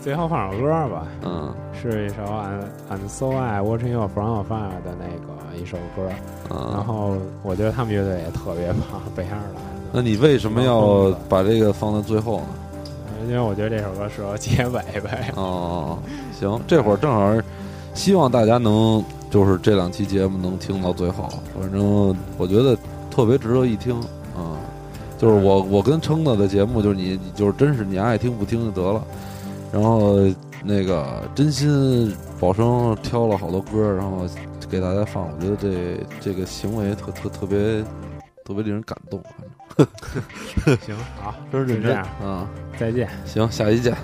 [0.00, 2.60] 最后放首歌吧，嗯，是一首《I'm
[2.90, 6.08] I'm So I Watching You From Afar》的那个一首歌。
[6.50, 9.90] 嗯然后我觉得他们乐队也特别棒， 北爱尔兰的。
[9.90, 12.46] 那你为什么要把这个放在最后呢？
[13.26, 15.32] 因为我觉得这首歌适合结尾呗。
[15.36, 15.98] 哦，
[16.38, 17.34] 行，这会儿正好，
[17.94, 21.28] 希望大家能就是这两期节目能听到最后，
[21.60, 22.76] 反正我觉得
[23.10, 23.94] 特别值得一听
[24.34, 24.58] 啊。
[25.16, 29.02] 就是我我跟撑子的节目，就是你就是真是你爱听不听就得了。
[29.72, 30.18] 然后
[30.62, 34.26] 那个真心宝生挑了好多歌，然后
[34.68, 37.82] 给大家放，我觉得这这个行为特特特别
[38.44, 39.22] 特别令人感动，
[39.76, 39.86] 反
[40.66, 42.48] 正 行，好， 真是认真就这样，啊。
[42.78, 43.08] 再见。
[43.24, 43.96] 行，下期见。